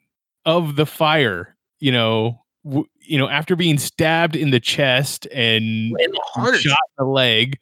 [0.45, 1.57] of the fire.
[1.81, 5.65] You know, w- you know, after being stabbed in the chest and
[5.99, 6.57] in the heart.
[6.57, 7.59] shot in the leg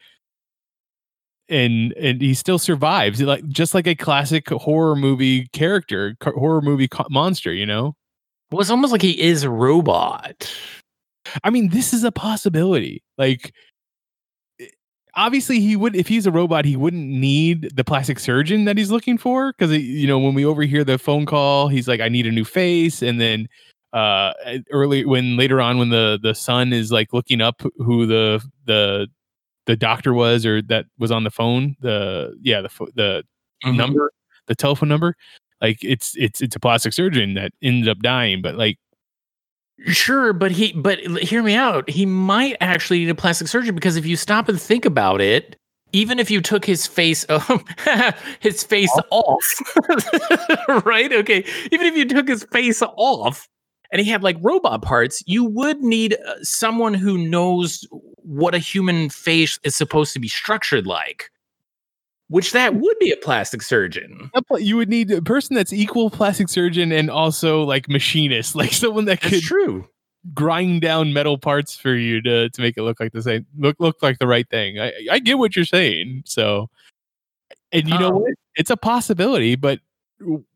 [1.49, 6.89] and and he still survives like just like a classic horror movie character horror movie
[6.89, 7.95] co- monster you know
[8.51, 10.53] Well, it's almost like he is a robot.
[11.45, 13.53] I mean this is a possibility like
[15.15, 18.91] obviously he would if he's a robot he wouldn't need the plastic surgeon that he's
[18.91, 22.27] looking for because you know when we overhear the phone call he's like i need
[22.27, 23.49] a new face and then
[23.93, 24.33] uh
[24.73, 29.07] early when later on when the the son is like looking up who the the
[29.67, 33.23] the doctor was or that was on the phone the yeah the the
[33.65, 33.79] Mm-hmm.
[33.79, 34.13] number
[34.49, 35.17] the telephone number
[35.63, 38.77] like it's it's it's a plastic surgeon that ended up dying but like
[39.85, 41.89] Sure, but he but hear me out.
[41.91, 45.57] He might actually need a plastic surgeon because if you stop and think about it,
[45.93, 47.65] even if you took his face um,
[48.41, 49.45] his face off,
[50.87, 51.13] right?
[51.13, 53.49] Okay, even if you took his face off
[53.93, 58.59] and he had like robot parts, you would need uh, someone who knows what a
[58.59, 61.31] human face is supposed to be structured like.
[62.29, 64.31] Which that would be a plastic surgeon.
[64.59, 69.05] you would need a person that's equal plastic surgeon and also like machinist like someone
[69.05, 69.89] that That's could true.
[70.35, 73.77] grind down metal parts for you to to make it look like the same look
[73.79, 76.69] look like the right thing i i get what you're saying so
[77.71, 78.19] and you know Oh.
[78.19, 79.79] what it's a possibility but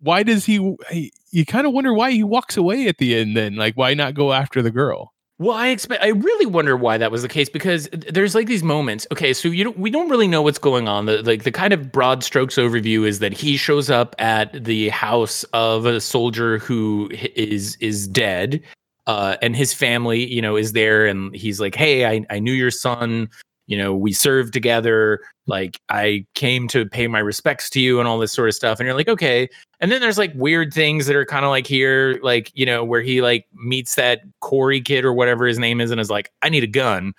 [0.00, 3.36] why does he he- you kind of wonder why he walks away at the end
[3.36, 6.05] then like why not go after the girl Well, I expect.
[6.05, 9.07] I really wonder why that was the case because there's like these moments.
[9.11, 11.07] Okay, so you don't, we don't really know what's going on.
[11.07, 14.91] The like the kind of broad strokes overview is that he shows up at the
[14.91, 18.62] house of a soldier who is is dead,
[19.07, 22.53] uh, and his family, you know, is there, and he's like, "Hey, I I knew
[22.53, 23.26] your son.
[23.70, 25.20] You know, we served together.
[25.46, 28.80] Like, I came to pay my respects to you, and all this sort of stuff."
[28.80, 29.48] And you're like, "Okay."
[29.80, 32.84] And then there's like weird things that are kind of like here, like, you know,
[32.84, 36.30] where he like meets that Corey kid or whatever his name is and is like,
[36.42, 37.14] I need a gun.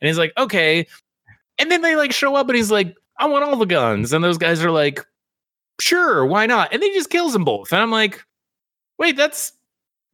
[0.00, 0.86] And he's like, okay.
[1.58, 4.12] And then they like show up and he's like, I want all the guns.
[4.12, 5.00] And those guys are like,
[5.80, 6.70] sure, why not?
[6.72, 7.72] And then he just kills them both.
[7.72, 8.22] And I'm like,
[8.98, 9.52] wait, that's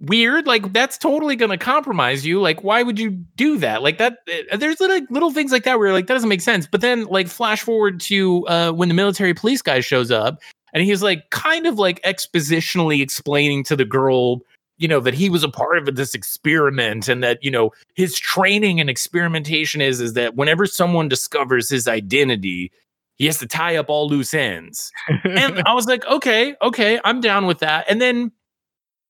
[0.01, 0.47] weird.
[0.47, 2.41] Like, that's totally going to compromise you.
[2.41, 3.83] Like, why would you do that?
[3.83, 4.19] Like, that,
[4.53, 6.67] uh, there's little, little things like that where you're like, that doesn't make sense.
[6.67, 10.41] But then, like, flash forward to uh, when the military police guy shows up
[10.73, 14.41] and he's like kind of like expositionally explaining to the girl
[14.79, 18.19] you know that he was a part of this experiment and that you know his
[18.19, 22.71] training and experimentation is is that whenever someone discovers his identity
[23.17, 24.93] he has to tie up all loose ends
[25.25, 28.31] and i was like okay okay i'm down with that and then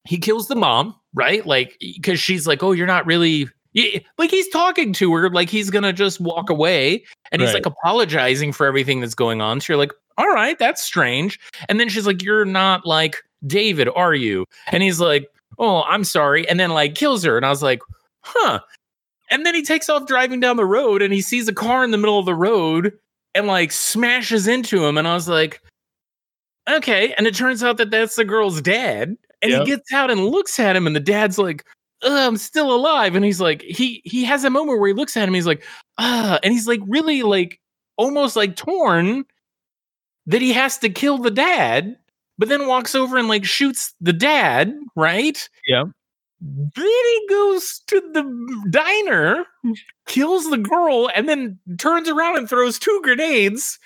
[0.04, 1.44] he kills the mom right?
[1.46, 3.48] Like because she's like oh you're not really
[4.18, 7.64] like he's talking to her like he's gonna just walk away and he's Right.
[7.64, 9.60] like apologizing for everything that's going on.
[9.60, 11.38] So you're like all right that's strange.
[11.68, 14.44] And then she's like you're not like david are you?
[14.68, 15.28] And he's like
[15.58, 17.80] oh i'm sorry and then like kills her and i was like
[18.22, 18.60] huh.
[19.30, 21.90] And then he takes off driving down the road and he sees a car in
[21.90, 22.92] the middle of the road
[23.34, 25.60] and like smashes into him and i was like
[26.68, 29.60] okay and it turns out that that's the girl's dad and Yep.
[29.60, 31.64] he gets out and looks at him and the dad's like
[32.02, 35.16] "Ugh, i'm still alive and he's like he he has a moment where he looks
[35.16, 35.64] at him he's like
[35.98, 37.60] ah and he's like really like
[37.96, 39.24] almost like torn
[40.26, 41.96] that he has to kill the dad
[42.38, 45.84] but then walks over and like shoots the dad right Yeah.
[46.40, 48.22] Then he goes to the
[48.70, 49.44] diner,
[50.06, 53.76] kills the girl, and then turns around and throws two grenades.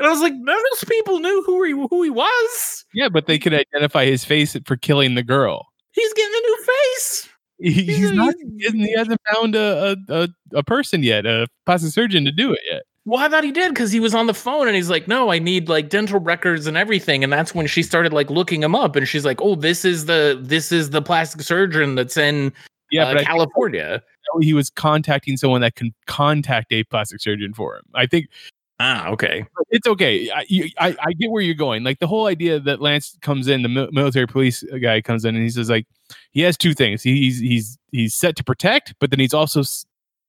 [0.00, 2.86] And I was like, none of those people knew who he who he was.
[2.94, 5.66] Yeah, but they could identify his face for killing the girl.
[5.92, 7.28] He's getting a new face.
[7.58, 8.34] He, he's not.
[8.56, 12.50] He hasn't, he hasn't found a, a, a, person yet, a plastic surgeon to do
[12.50, 12.84] it yet.
[13.04, 15.30] Well, I thought he did because he was on the phone and he's like, no,
[15.30, 17.22] I need like dental records and everything.
[17.22, 20.06] And that's when she started like looking him up and she's like, oh, this is
[20.06, 22.54] the this is the plastic surgeon that's in
[22.90, 24.02] Yeah, uh, California.
[24.40, 27.82] he was contacting someone that can contact a plastic surgeon for him.
[27.94, 28.28] I think
[28.82, 29.44] Ah, okay.
[29.68, 30.30] it's okay.
[30.30, 31.84] I, you, I, I get where you're going.
[31.84, 35.34] Like the whole idea that Lance comes in, the mil- military police guy comes in,
[35.34, 35.86] and he says like
[36.30, 37.02] he has two things.
[37.02, 39.62] He's he's he's set to protect, but then he's also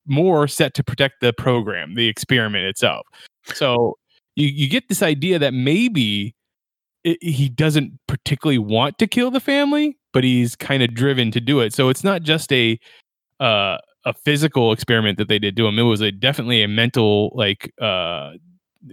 [0.05, 3.07] more set to protect the program, the experiment itself.
[3.53, 3.97] So
[4.35, 6.35] you you get this idea that maybe
[7.05, 11.39] it, he doesn't particularly want to kill the family, but he's kind of driven to
[11.39, 11.73] do it.
[11.73, 12.77] So it's not just a
[13.39, 15.77] uh, a physical experiment that they did to him.
[15.77, 18.33] It was a definitely a mental like uh,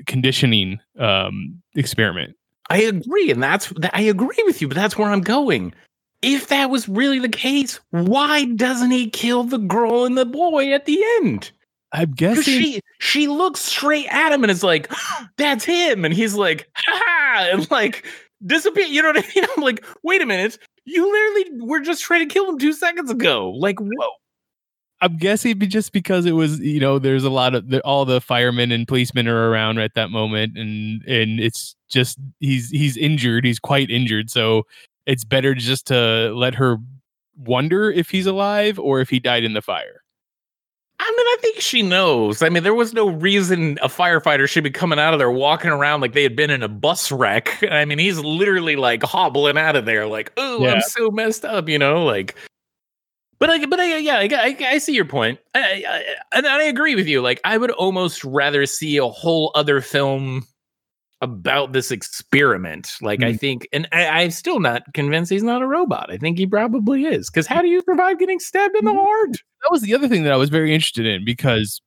[0.06, 2.36] conditioning um, experiment.
[2.70, 5.72] I agree, and that's that, I agree with you, but that's where I'm going.
[6.20, 10.72] If that was really the case, why doesn't he kill the girl and the boy
[10.72, 11.50] at the end?
[11.92, 12.42] I'm guessing.
[12.42, 14.92] she she looks straight at him and is like,
[15.36, 18.04] "That's him," and he's like, "Ha ha," and like
[18.44, 18.84] disappear.
[18.84, 19.46] You know what I mean?
[19.56, 23.10] I'm like, wait a minute, you literally were just trying to kill him two seconds
[23.10, 23.50] ago.
[23.50, 24.10] Like, whoa.
[25.00, 28.04] I'm guessing be just because it was you know there's a lot of the, all
[28.04, 32.96] the firemen and policemen are around at that moment and and it's just he's he's
[32.96, 34.64] injured he's quite injured so
[35.06, 36.78] it's better just to let her
[37.38, 40.02] wonder if he's alive or if he died in the fire.
[41.00, 42.42] I mean, I think she knows.
[42.42, 45.70] I mean, there was no reason a firefighter should be coming out of there walking
[45.70, 47.62] around like they had been in a bus wreck.
[47.70, 50.72] I mean, he's literally like hobbling out of there, like, "Oh, Yeah.
[50.72, 52.34] I'm so messed up," you know, like.
[53.40, 56.04] But I, but I, yeah, I, I, I see your point, I, I,
[56.38, 57.20] and I agree with you.
[57.22, 60.44] Like, I would almost rather see a whole other film
[61.20, 62.94] about this experiment.
[63.00, 63.40] Like, I Mm.
[63.40, 66.10] think, and I, I'm still not convinced he's not a robot.
[66.10, 67.28] I think he probably is.
[67.30, 69.30] Because how do you survive getting stabbed in the heart?
[69.32, 71.80] that was the other thing that I was very interested in because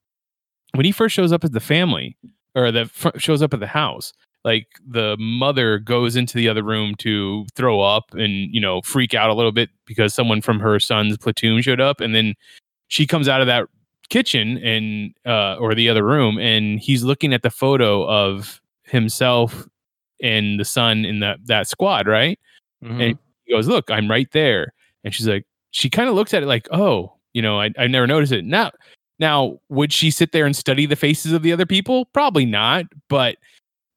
[0.73, 2.17] when he first shows up at the family
[2.55, 4.11] or that shows up at the house,
[4.43, 9.13] like the mother goes into the other room to throw up and you know freak
[9.13, 12.35] out a little bit because someone from her son's platoon showed up, and then
[12.87, 13.67] she comes out of that
[14.09, 19.67] kitchen and uh, or the other room, and he's looking at the photo of himself
[20.21, 22.39] and the son in that that squad, right?
[23.01, 24.73] And he goes, Look, I'm right there.
[25.03, 27.87] And she's like, She kind of looks at it like, Oh, you know, I, I
[27.87, 28.45] never noticed it.
[28.45, 28.71] Now,
[29.19, 32.05] now, would she sit there and study the faces of the other people?
[32.05, 32.85] Probably not.
[33.07, 33.37] But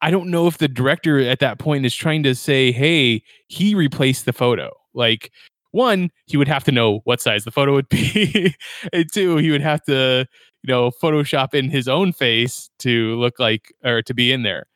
[0.04, 3.74] I don't know if the director at that point is trying to say, Hey, he
[3.74, 4.70] replaced the photo.
[4.92, 5.30] Like,
[5.70, 8.54] one, he would have to know what size the photo would be.
[8.92, 10.26] and two, he would have to,
[10.62, 14.66] you know, Photoshop in his own face to look like or to be in there.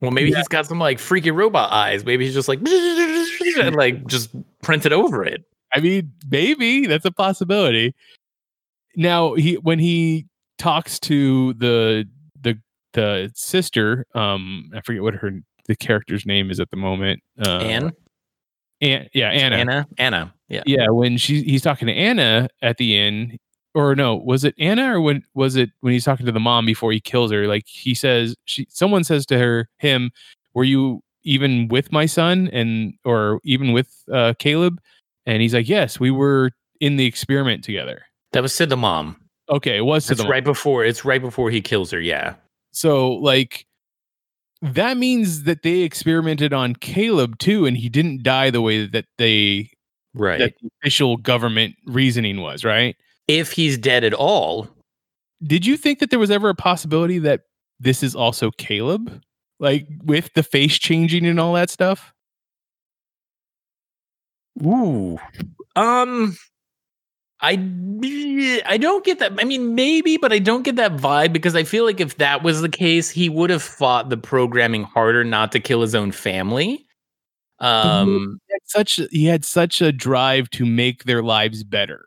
[0.00, 0.38] Well, maybe Yeah.
[0.38, 2.04] he's got some like freaky robot eyes.
[2.04, 4.30] Maybe he's just like and like just
[4.62, 5.44] printed over it.
[5.72, 7.94] I mean, maybe that's a possibility.
[8.96, 10.26] Now he when he
[10.58, 12.08] talks to the
[12.98, 15.30] the sister, um, I forget what her
[15.66, 17.22] the character's name is at the moment.
[17.44, 17.92] Uh, Anne,
[18.80, 19.56] An- yeah, Anna.
[19.56, 20.34] Anna, Anna.
[20.48, 20.62] Yeah.
[20.66, 23.38] Yeah, when she he's talking to Anna at the end,
[23.74, 26.66] or no, was it Anna or when was it when he's talking to the mom
[26.66, 27.46] before he kills her?
[27.46, 30.10] Like he says, she someone says to her, him,
[30.54, 34.80] were you even with my son and or even with uh, Caleb?
[35.26, 38.02] And he's like, yes, we were in the experiment together.
[38.32, 39.20] That was Sid the mom.
[39.50, 40.84] Okay, it was to the right before.
[40.84, 42.00] It's right before he kills her.
[42.00, 42.34] Yeah.
[42.78, 43.66] So like
[44.62, 49.06] that means that they experimented on Caleb too, and he didn't die the way that
[49.18, 49.70] they
[50.14, 50.38] Right.
[50.38, 52.96] that the official government reasoning was, right?
[53.28, 54.68] if he's dead at all,
[55.46, 57.42] Did you think that there was ever a possibility that
[57.80, 59.20] this is also Caleb?
[59.60, 62.12] Like with the face changing and all that stuff?
[64.64, 65.18] Ooh.
[65.76, 66.36] Um
[67.40, 67.52] I
[68.66, 69.32] I don't get that.
[69.38, 72.42] I mean, maybe, but I don't get that vibe because I feel like if that
[72.42, 76.10] was the case, he would have fought the programming harder not to kill his own
[76.12, 76.84] family.
[77.60, 82.06] Um He had such he had such a drive to make their lives better.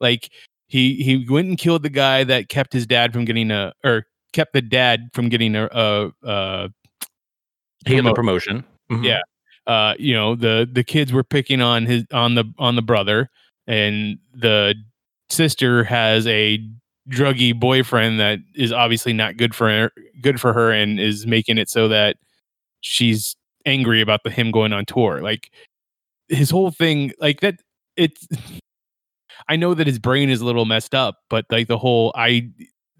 [0.00, 0.30] Like
[0.68, 4.06] he he went and killed the guy that kept his dad from getting a or
[4.32, 5.68] kept the dad from getting a,
[6.22, 6.70] a
[7.86, 8.64] he got the promotion.
[8.90, 9.04] Mhm.
[9.04, 9.20] Yeah.
[9.66, 13.30] uh you know the the kids were picking on his on the on the brother
[13.66, 14.74] and the
[15.28, 16.58] sister has a
[17.08, 21.56] druggy boyfriend that is obviously not good for her good for her and is making
[21.58, 22.16] it so that
[22.80, 25.50] she's angry about the him going on tour like
[26.28, 27.60] his whole thing like that
[27.96, 28.26] it's
[29.48, 32.50] I know that his brain is a little messed up, but like the whole I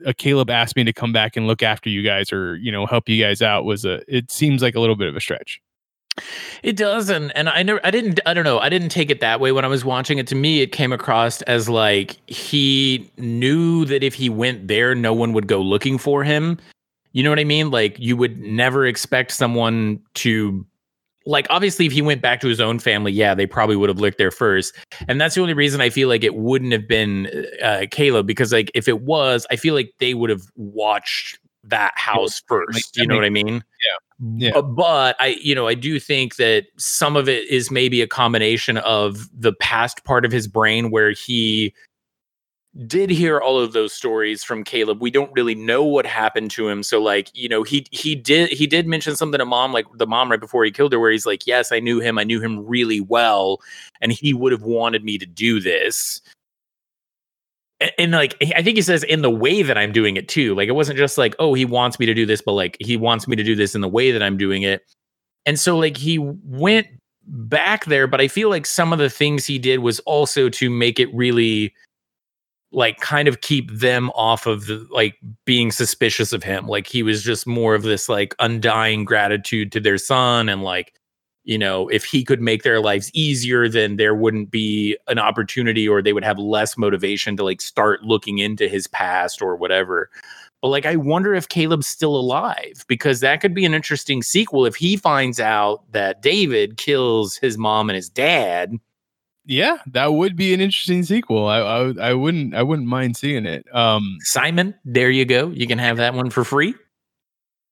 [0.06, 2.86] uh, Caleb asked me to come back and look after you guys or you know
[2.86, 5.60] help you guys out was a it seems like a little bit of a stretch.
[6.62, 9.20] It does, and and I never, I didn't, I don't know, I didn't take it
[9.20, 10.26] that way when I was watching it.
[10.28, 15.12] To me, it came across as like he knew that if he went there, no
[15.12, 16.58] one would go looking for him.
[17.12, 17.70] You know what I mean?
[17.70, 20.66] Like you would never expect someone to,
[21.26, 24.00] like obviously, if he went back to his own family, yeah, they probably would have
[24.00, 24.74] looked there first,
[25.08, 28.52] and that's the only reason I feel like it wouldn't have been uh, Caleb because
[28.52, 32.74] like if it was, I feel like they would have watched that house first.
[32.74, 33.54] Like, you know what I mean?
[33.56, 34.05] Yeah.
[34.52, 38.06] Bu- But I, you know, I do think that some of it is maybe a
[38.06, 41.74] combination of the past part of his brain where he
[42.86, 45.00] did hear all of those stories from Caleb.
[45.00, 46.82] We don't really know what happened to him.
[46.82, 50.06] So like, you know, he he did he did mention something to mom, like the
[50.06, 52.40] mom right before he killed her, where he's like, Yes, I knew him, I knew
[52.40, 53.60] him really well,
[54.00, 56.20] and he would have wanted me to do this.
[57.98, 60.54] And, like I think he says in the way that I'm doing it too.
[60.54, 62.96] Like it wasn't just like, oh, he wants me to do this, but like he
[62.96, 64.82] wants me to do this in the way that I'm doing it.
[65.44, 66.86] And so like he went
[67.26, 70.70] back there, but I feel like some of the things he did was also to
[70.70, 71.74] make it really
[72.72, 76.66] like kind of keep them off of the like being suspicious of him.
[76.66, 80.94] Like he was just more of this like undying gratitude to their son and like
[81.46, 85.88] you know, if he could make their lives easier, then there wouldn't be an opportunity
[85.88, 90.10] or they would have less motivation to like start looking into his past or whatever.
[90.60, 94.66] But like, I wonder if Caleb's still alive because that could be an interesting sequel
[94.66, 98.72] if he finds out that David kills his mom and his dad.
[99.44, 101.46] Yeah, that would be an interesting sequel.
[101.46, 103.72] I I, I wouldn't I wouldn't mind seeing it.
[103.72, 105.50] Um, Simon, there you go.
[105.50, 106.74] You can have that one for free.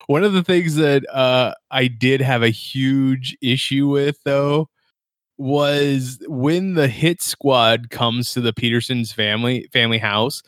[0.07, 4.69] One of the things that uh, I did have a huge issue with though
[5.37, 10.43] was when the hit squad comes to the Petersons family family house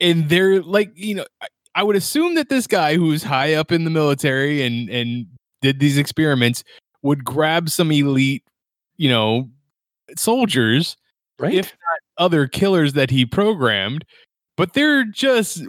[0.00, 3.70] and they're like you know I, I would assume that this guy who's high up
[3.70, 5.26] in the military and and
[5.62, 6.64] did these experiments
[7.02, 8.42] would grab some elite
[8.96, 9.48] you know
[10.16, 10.96] soldiers
[11.40, 11.54] Right.
[11.54, 14.04] if not other killers that he programmed
[14.58, 15.62] but they're just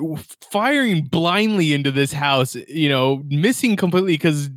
[0.52, 4.50] firing blindly into this house you know missing completely because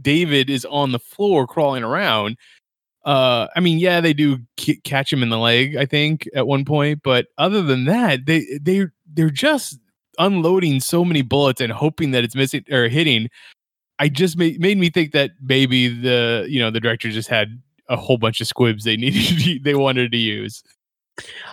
[0.00, 2.38] david is on the floor crawling around.
[3.04, 6.46] Uh i mean yeah they do k- catch him in the leg i think at
[6.46, 9.78] one point but other than that they they they're just
[10.18, 13.28] unloading so many bullets and hoping that it's missing or hitting.
[13.98, 17.60] I just made, made me think that maybe the you know the director just had
[17.88, 20.62] a whole bunch of squibs they needed to, they wanted to use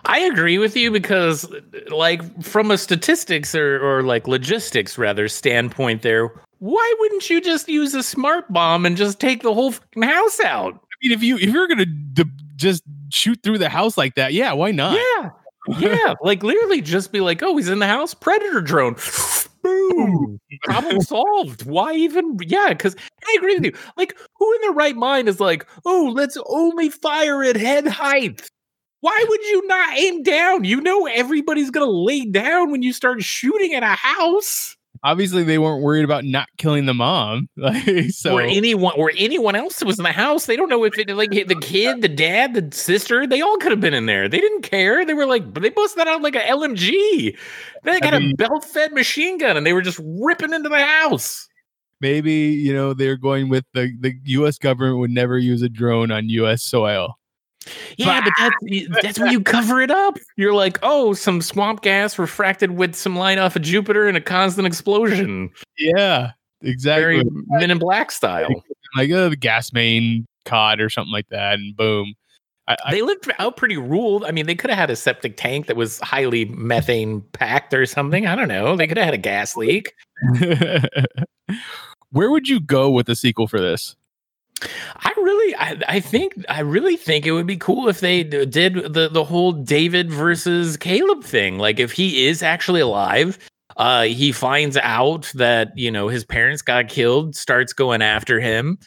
[0.05, 1.49] I agree with you because,
[1.89, 7.67] like, from a statistics or, or like logistics rather standpoint, there, why wouldn't you just
[7.67, 10.73] use a smart bomb and just take the whole fucking house out?
[10.75, 12.23] I mean, if you if you're gonna d-
[12.55, 14.97] just shoot through the house like that, yeah, why not?
[14.97, 15.29] Yeah,
[15.77, 18.95] yeah, like literally just be like, oh, he's in the house, predator drone,
[19.61, 21.65] boom, problem solved.
[21.65, 22.37] Why even?
[22.41, 22.95] Yeah, because
[23.25, 23.73] I agree with you.
[23.97, 28.49] Like, who in their right mind is like, oh, let's only fire at head height?
[29.03, 30.63] Why would you not aim down?
[30.63, 34.77] You know everybody's gonna lay down when you start shooting at a house.
[35.03, 37.49] Obviously, they weren't worried about not killing the mom.
[37.57, 40.45] Like, so or anyone or anyone else that was in the house.
[40.45, 43.71] They don't know if it like the kid, the dad, the sister, they all could
[43.71, 44.29] have been in there.
[44.29, 45.05] They didn't care.
[45.05, 47.35] They were like, but they busted that out like a LMG.
[47.83, 50.69] They got I a mean- belt fed machine gun and they were just ripping into
[50.69, 51.49] the house.
[51.99, 54.57] maybe you know they're going with the the U.S.
[54.57, 56.63] government would never use a drone on U.S.
[56.63, 57.17] soil.
[57.97, 60.17] Yeah, but that's that's when you cover it up.
[60.35, 64.21] You're like, oh, some swamp gas refracted with some light off of Jupiter and a
[64.21, 65.51] constant explosion.
[65.77, 67.03] Yeah, exactly.
[67.03, 68.63] Very Men in Black style.
[68.95, 72.15] like uh, the gas main caught or something like that, and boom.
[72.67, 74.23] I, I, They lived out pretty ruled.
[74.23, 77.85] I mean, they could have had a septic tank that was highly methane packed or
[77.85, 78.25] something.
[78.25, 78.77] I don't know.
[78.77, 79.93] They could have had a gas leak.
[82.11, 83.97] Where would you go with the sequel for this?
[84.97, 88.93] I really, I, I think, I really think it would be cool if they did
[88.93, 91.57] the the whole David versus Caleb thing.
[91.57, 93.37] Like, if he is actually alive,
[93.77, 98.77] uh, he finds out that you know his parents got killed, starts going after him.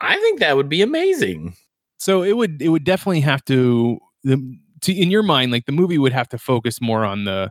[0.00, 1.54] I think that would be amazing.
[1.98, 5.72] So it would it would definitely have to the to, in your mind like the
[5.72, 7.50] movie would have to focus more on the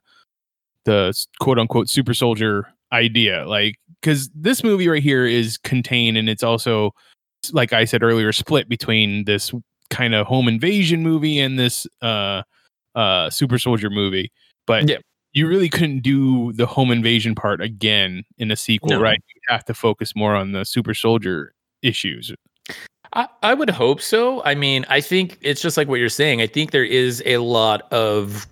[0.86, 6.28] the quote unquote super soldier idea like because this movie right here is contained and
[6.30, 6.92] it's also
[7.52, 9.52] like I said earlier split between this
[9.90, 12.44] kind of home invasion movie and this uh
[12.96, 14.32] uh super soldier movie
[14.68, 14.98] but Yeah.
[15.34, 19.02] you really couldn't do the home invasion part again in a sequel No.
[19.02, 22.32] right you have to focus more on the super soldier issues
[23.14, 24.44] I, I would hope so.
[24.44, 26.42] I mean, I think it's just like what you're saying.
[26.42, 28.46] I think there is a lot of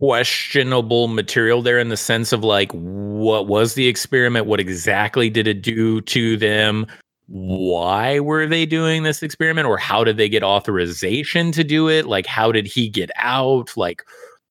[0.00, 5.46] questionable material there in the sense of like what was the experiment what exactly did
[5.46, 6.86] it do to them
[7.28, 12.06] why were they doing this experiment or how did they get authorization to do it
[12.06, 14.04] like how did he get out like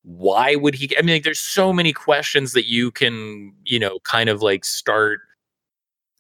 [0.04, 4.00] why would he i mean like, there's so many questions that you can you know
[4.04, 5.22] kind of like start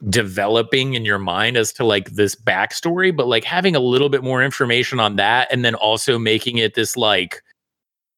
[0.09, 4.23] developing in your mind as to like this backstory but like having a little bit
[4.23, 7.41] more information on that and then also making it this like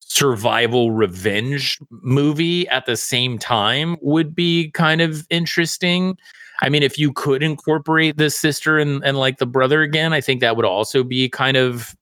[0.07, 6.17] survival revenge movie at the same time would be kind of interesting.
[6.61, 10.21] I mean, if you could incorporate the sister and, and like the brother again, I
[10.21, 11.95] think that would also be kind of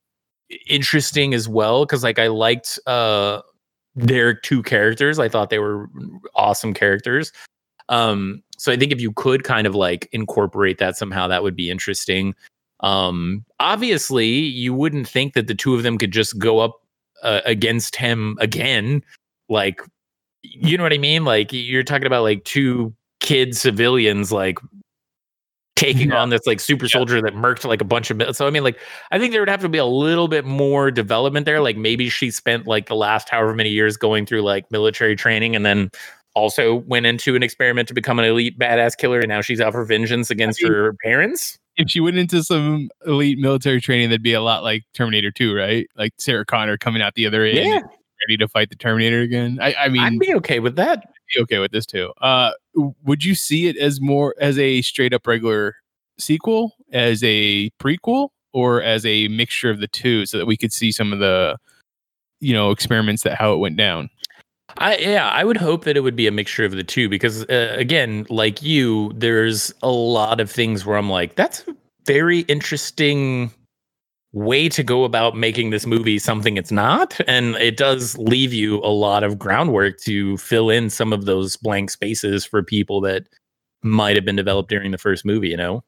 [0.68, 1.86] interesting as well.
[1.86, 3.41] Cause like I liked uh
[3.95, 5.20] their two characters.
[5.20, 5.89] I thought they were
[6.36, 7.32] awesome characters.
[7.88, 11.56] Um, so I think if you could kind of like incorporate that somehow, that would
[11.56, 12.36] be interesting.
[12.82, 16.82] Um, obviously, you wouldn't think that the two of them could just go up
[17.24, 19.03] uh, against him again
[19.49, 19.82] like
[20.43, 24.57] you know what i mean like you're talking about like two kid civilians like
[25.76, 26.22] taking yeah.
[26.22, 27.22] on this like super soldier yeah.
[27.22, 28.80] that murked like a bunch of so i mean like
[29.11, 32.09] i think there would have to be a little bit more development there like maybe
[32.09, 35.89] she spent like the last however many years going through like military training and then
[36.34, 39.74] also went into an experiment to become an elite badass killer and now she's out
[39.74, 44.09] for vengeance against I mean, her parents if she went into some elite military training,
[44.09, 45.88] that'd be a lot like Terminator 2, right?
[45.97, 47.82] Like Sarah Connor coming out the other end, yeah.
[48.24, 49.59] ready to fight the Terminator again.
[49.61, 51.05] I, I mean, I'd be okay with that.
[51.34, 52.12] Be okay with this too.
[52.22, 52.52] Uh,
[53.04, 55.76] would you see it as more as a straight up regular
[56.20, 60.72] sequel, as a prequel, or as a mixture of the two, so that we could
[60.72, 61.58] see some of the,
[62.40, 64.10] you know, experiments that how it went down?
[64.78, 67.46] I yeah, I would hope that it would be a mixture of the two because
[67.46, 71.64] uh, again, like you, there's a lot of things where I'm like, that's
[72.06, 73.52] very interesting
[74.36, 78.78] way to go about making this movie something it's not, and it does leave you
[78.80, 83.28] a lot of groundwork to fill in some of those blank spaces for people that
[83.82, 85.50] might have been developed during the first movie.
[85.50, 85.84] You know.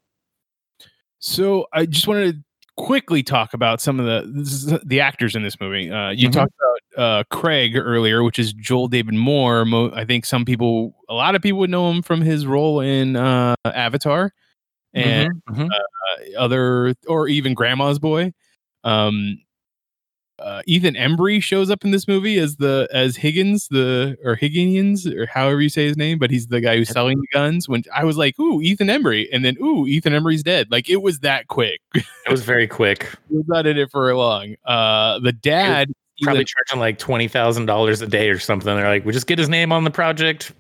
[1.20, 2.44] So I just wanted to
[2.78, 5.92] quickly talk about some of the the actors in this movie.
[5.92, 6.40] Uh, you mm-hmm.
[6.40, 6.54] talked
[6.96, 9.66] about uh, Craig earlier, which is Joel David Moore.
[9.66, 12.80] Mo- I think some people, a lot of people would know him from his role
[12.80, 14.34] in uh, Avatar
[14.94, 15.62] and mm-hmm.
[15.62, 15.70] mm-hmm.
[15.72, 18.34] Uh, other, or even Grandma's Boy.
[18.84, 19.40] Um,
[20.40, 25.08] uh, Ethan Embry shows up in this movie as the as Higgins, the or Higgins,
[25.08, 27.68] or however you say his name, but he's the guy who's selling the guns.
[27.68, 31.02] When I was like, "Ooh, Ethan Embry," and then, "Ooh, Ethan Embry's dead." Like it
[31.02, 31.82] was that quick.
[32.28, 33.10] It was very quick.
[33.30, 34.56] he was not in it for long.
[34.66, 35.90] Uh, the dad
[36.22, 38.76] probably charging like twenty thousand dollars a day or something.
[38.76, 40.52] They're like, "We just get his name on the project,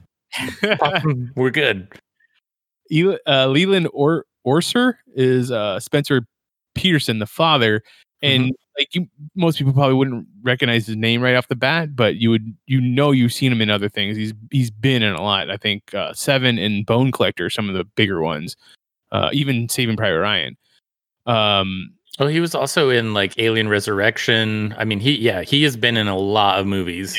[1.36, 1.90] we're good."
[3.28, 6.26] Uh, Leland or- Orser is uh, Spencer
[6.76, 7.84] Peterson, the father,
[8.22, 11.96] and mm-hmm like you most people probably wouldn't recognize his name right off the bat,
[11.96, 14.16] but you would you know you've seen him in other things.
[14.16, 15.50] He's he's been in a lot.
[15.50, 18.56] I think uh, Seven and Bone Collector, some of the bigger ones.
[19.12, 20.58] Uh, even Saving Private Ryan.
[21.26, 24.76] Um, oh, he was also in like Alien Resurrection.
[24.78, 27.16] I mean, he yeah, he has been in a lot of movies.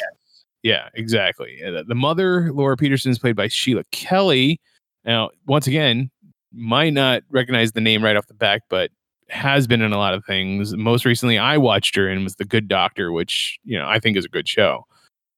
[0.63, 1.61] Yeah, yeah exactly.
[1.63, 4.61] The mother, Laura Peterson, is played by Sheila Kelley.
[5.09, 6.11] Now, once again,
[6.53, 8.91] might not recognize the name right off the back, but
[9.31, 10.77] has been in a lot of things.
[10.77, 14.19] Most recently, I watched her and was The Good Doctor, which you know I think
[14.19, 14.87] is a good show.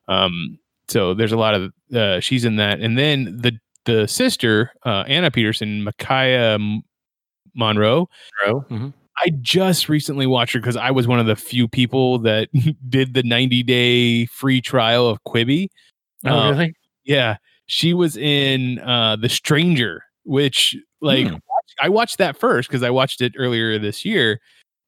[0.09, 0.59] Um,
[0.89, 3.53] so there's a lot of uh, she's in that, and then the
[3.85, 6.83] the sister uh, Anna Peterson, Maika
[7.55, 8.09] Monroe.
[8.45, 8.61] Monroe.
[8.71, 8.89] Mm-hmm.
[9.25, 12.49] I just recently watched her because I was one of the few people that
[12.89, 15.69] did the 90 day free trial of Quibi.
[16.25, 16.75] Oh, um, really?
[17.05, 17.37] Yeah,
[17.71, 21.37] she was in uh, The Stranger, which like hmm.
[21.81, 24.41] I watched that first because I watched it earlier this year.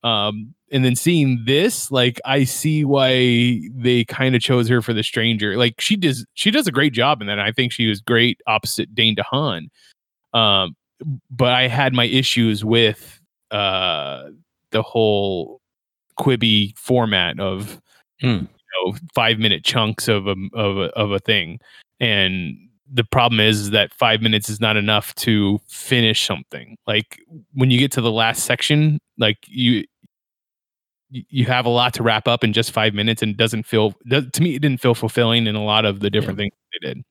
[0.02, 4.92] Um, and then seeing this, like I see why they kind of chose her for
[4.92, 5.56] the stranger.
[5.56, 7.38] Like she does, she does a great job in that.
[7.38, 9.68] I think she was great opposite Dane DeHaan.
[10.34, 10.74] Um,
[11.30, 13.20] but I had my issues with
[13.52, 14.24] uh
[14.72, 15.60] the whole
[16.18, 17.80] Quibi format of
[18.20, 18.26] hmm.
[18.26, 21.60] you know five minute chunks of a of a, of a thing,
[22.00, 22.56] and
[22.92, 26.76] the problem is, is that five minutes is not enough to finish something.
[26.86, 27.18] Like
[27.54, 29.84] when you get to the last section, like you
[31.10, 33.94] you have a lot to wrap up in just five minutes, and it doesn't feel
[34.10, 36.44] to me it didn't feel fulfilling in a lot of the different yeah.
[36.44, 37.04] things they did.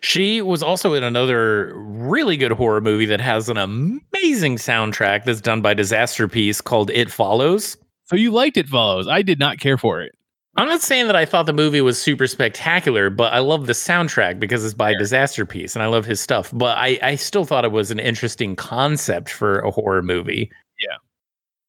[0.00, 5.40] She was also in another really good horror movie that has an amazing soundtrack that's
[5.40, 7.76] done by Disasterpeace called It Follows.
[8.04, 9.06] So you liked It Follows.
[9.06, 10.14] I did not care for it.
[10.56, 13.72] I'm not saying that I thought the movie was super spectacular, but I love the
[13.72, 14.98] soundtrack because it's by yeah.
[14.98, 16.50] Disasterpeace and I love his stuff.
[16.52, 20.50] But I, I still thought it was an interesting concept for a horror movie.
[20.80, 20.96] Yeah.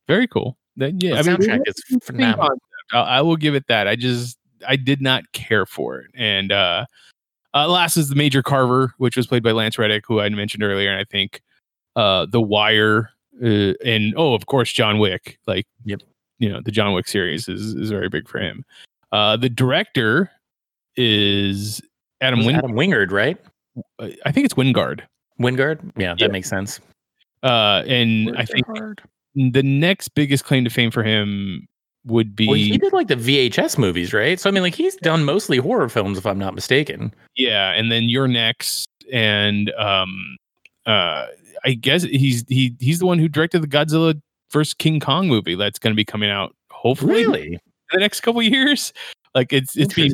[0.08, 0.58] Very cool.
[0.78, 2.58] That yeah, The I mean, soundtrack is phenomenal.
[2.92, 3.88] I, I will give it that.
[3.88, 6.08] I just I did not care for it.
[6.16, 6.86] And uh,
[7.54, 10.64] uh last is the Major Carver, which was played by Lance Reddick, who I mentioned
[10.64, 11.42] earlier, and I think
[11.96, 13.12] uh The Wire
[13.44, 15.40] uh, and oh, of course, John Wick.
[15.48, 16.02] Like, Yep.
[16.42, 18.66] You know, the John Wick series is is very big for him.
[19.12, 20.30] Uh, the director
[20.98, 21.82] is
[22.22, 22.56] Adam It was Wing.
[22.58, 23.38] Adam Wingard, right?
[24.26, 25.02] I think it's Wingard.
[25.40, 25.80] Wingard.
[25.98, 26.28] Yeah, that Yeah.
[26.28, 26.80] makes sense.
[27.44, 28.66] Uh, and I think
[29.36, 31.68] the next biggest claim to fame for him
[32.06, 34.40] would be Well, he did like the VHS movies, right?
[34.40, 37.14] So I mean, like he's done mostly horror films, if I'm not mistaken.
[37.36, 40.38] yeah, and then you're next, and um,
[40.86, 41.28] uh,
[41.64, 44.20] I guess he's he he's the one who directed the Godzilla
[44.52, 47.60] vs King Kong movie that's going to be coming out hopefully Really in
[47.92, 48.94] the next couple years.
[49.34, 50.12] Like it's it's being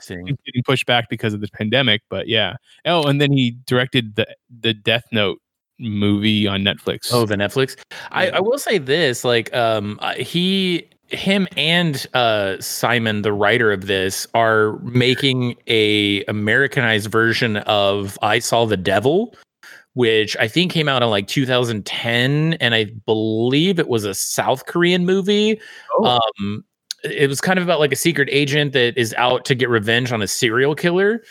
[0.63, 2.55] pushed back because of the pandemic, but yeah.
[2.85, 4.27] Oh, and then he directed the
[4.61, 5.41] the Death Note
[5.79, 7.09] movie on Netflix.
[7.11, 7.75] Oh, the Netflix.
[8.11, 8.29] I.
[8.29, 14.27] I will say this: like, um, he, him, and uh, Simon, the writer of this,
[14.35, 19.33] are making a Americanized version of "I Saw the Devil,"
[19.97, 24.67] which I think came out in like 2010, and I believe it was a South
[24.67, 25.59] Korean movie.
[25.97, 26.19] Oh.
[26.39, 26.63] Um,
[27.03, 30.11] it was kind of about like a secret agent that is out to get revenge
[30.11, 31.23] on a serial killer.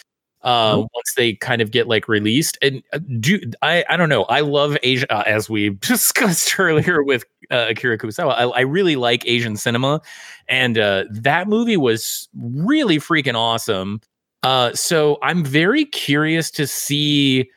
[0.42, 0.88] Uh, Oh.
[0.94, 3.84] once they kind of get like released, and uh, do I?
[3.88, 4.24] I don't know.
[4.24, 8.32] I love Asian, uh, as we discussed earlier with uh, Akira Kurosawa.
[8.32, 10.00] I, I really like Asian cinema,
[10.48, 14.00] and uh, that movie was really freaking awesome.
[14.42, 17.48] Uh, so I'm very curious to see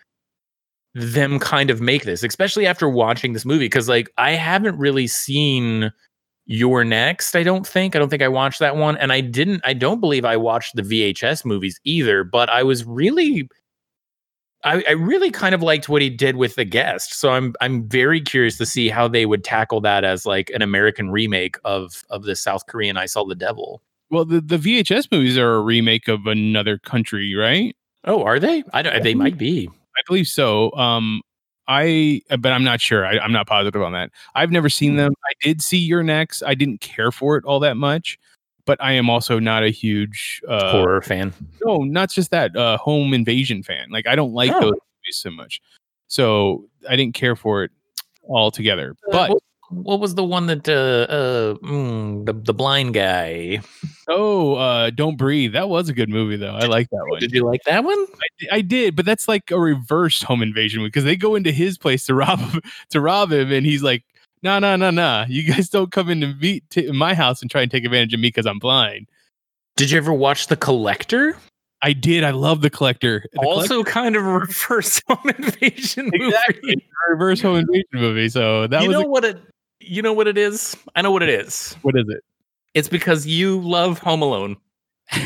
[0.95, 5.07] them kind of make this, especially after watching this movie, because like I haven't really
[5.07, 5.91] seen
[6.45, 7.95] You're Next i don't think.
[7.95, 10.75] I don't think i watched that one and i didn't i don't believe i watched
[10.75, 13.47] the vhs movies either but i was really
[14.63, 17.87] I, I really kind of liked what he did with the guest so i'm i'm
[17.87, 22.03] very curious to see how they would tackle that as like an american remake of
[22.09, 23.81] of the south korean i saw the devil.
[24.11, 27.75] Well, the the VHS movies are a remake of another country, right?
[28.05, 28.63] oh are they?
[28.73, 29.69] I don't they might be
[29.99, 30.71] I believe so.
[30.73, 31.21] Um,
[31.67, 33.05] I but I'm not sure.
[33.05, 34.09] I, I'm not positive on that.
[34.33, 34.97] I've never seen Hmm.
[34.97, 35.13] them.
[35.25, 36.41] I did see You're Next.
[36.43, 38.17] I didn't care for it all that much,
[38.65, 41.33] but I am also not a huge uh, horror fan
[41.63, 42.55] No, not just that.
[42.55, 43.89] Uh, home invasion fan.
[43.91, 44.61] Like I don't like Oh.
[44.61, 45.61] those movies so much,
[46.07, 47.71] so I didn't care for it
[48.27, 48.95] altogether.
[49.11, 49.37] Uh, But
[49.69, 53.61] what was the one that uh, uh mm, the, the blind guy
[54.09, 55.53] oh, uh, Don't Breathe.
[55.53, 56.55] That was a good movie though.
[56.55, 57.19] I like that one.
[57.19, 57.97] did you like that one
[58.51, 61.77] I, I did, but that's like a reverse home invasion because they go into his
[61.77, 64.03] place to rob him, to rob him, and he's like,
[64.43, 65.25] "No, no, no, no!
[65.27, 68.19] You guys don't come into me to my house and try and take advantage of
[68.19, 69.07] me because I'm blind."
[69.77, 71.37] did you ever watch the collector
[71.81, 72.25] I did.
[72.25, 73.23] I love the collector.
[73.31, 76.25] The also kind of a reverse home invasion movie.
[76.25, 76.85] Exactly.
[77.09, 78.27] Reverse home invasion movie.
[78.27, 79.37] So that you was know a- what it
[79.79, 80.75] you know what it is?
[80.95, 81.75] I know what it is.
[81.81, 82.23] what is it?
[82.73, 84.57] It's because you love Home Alone.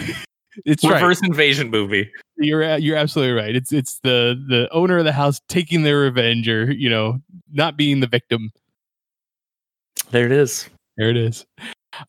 [0.65, 1.01] It's right.
[1.01, 2.11] Reverse invasion movie.
[2.37, 3.55] You're you're absolutely right.
[3.55, 7.19] It's it's the the owner of the house taking their revenge, or you know,
[7.51, 8.51] not being the victim.
[10.11, 10.69] There it is.
[10.97, 11.45] There it is.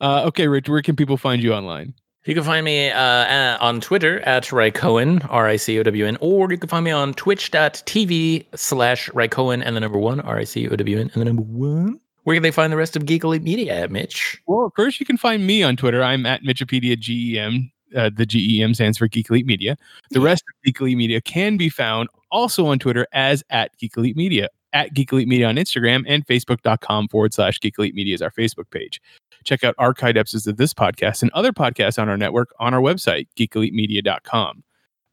[0.01, 1.95] Uh, okay, Rich, where can people find you online?
[2.27, 6.17] You can find me uh, on Twitter at Ricown, R I C O W N,
[6.21, 10.45] or you can find me on twitch.tv slash Ricown and the number one, R I
[10.45, 12.01] C O W N and the number one.
[12.25, 14.41] Where can they find the rest of Geek Elite Media at, Mitch?
[14.47, 16.03] Well, of course, you can find me on Twitter.
[16.03, 17.71] I'm at Mitchopedia GEM.
[17.95, 19.77] Uh, the GEM stands for Geek Elite Media.
[20.11, 23.97] The rest of Geek Elite Media can be found also on Twitter as at Geek
[23.97, 28.15] Elite Media, at Geek Elite Media on Instagram, and Facebook.com forward slash Geek Elite Media
[28.15, 29.01] is our Facebook page.
[29.45, 32.81] Check out archived episodes of this podcast and other podcasts on our network on our
[32.81, 34.65] website, geekelitemedia.com.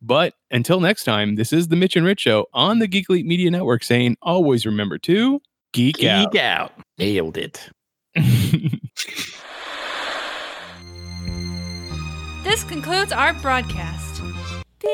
[0.02, 3.26] But until next time, this is the Mitch and Rich Show on the Geek Elite
[3.26, 5.42] Media Network saying always remember to
[5.74, 6.32] geek, out.
[6.32, 6.74] Geek out.
[6.98, 7.70] Nailed it.
[12.44, 14.22] This concludes our broadcast.
[14.82, 14.92] Beep.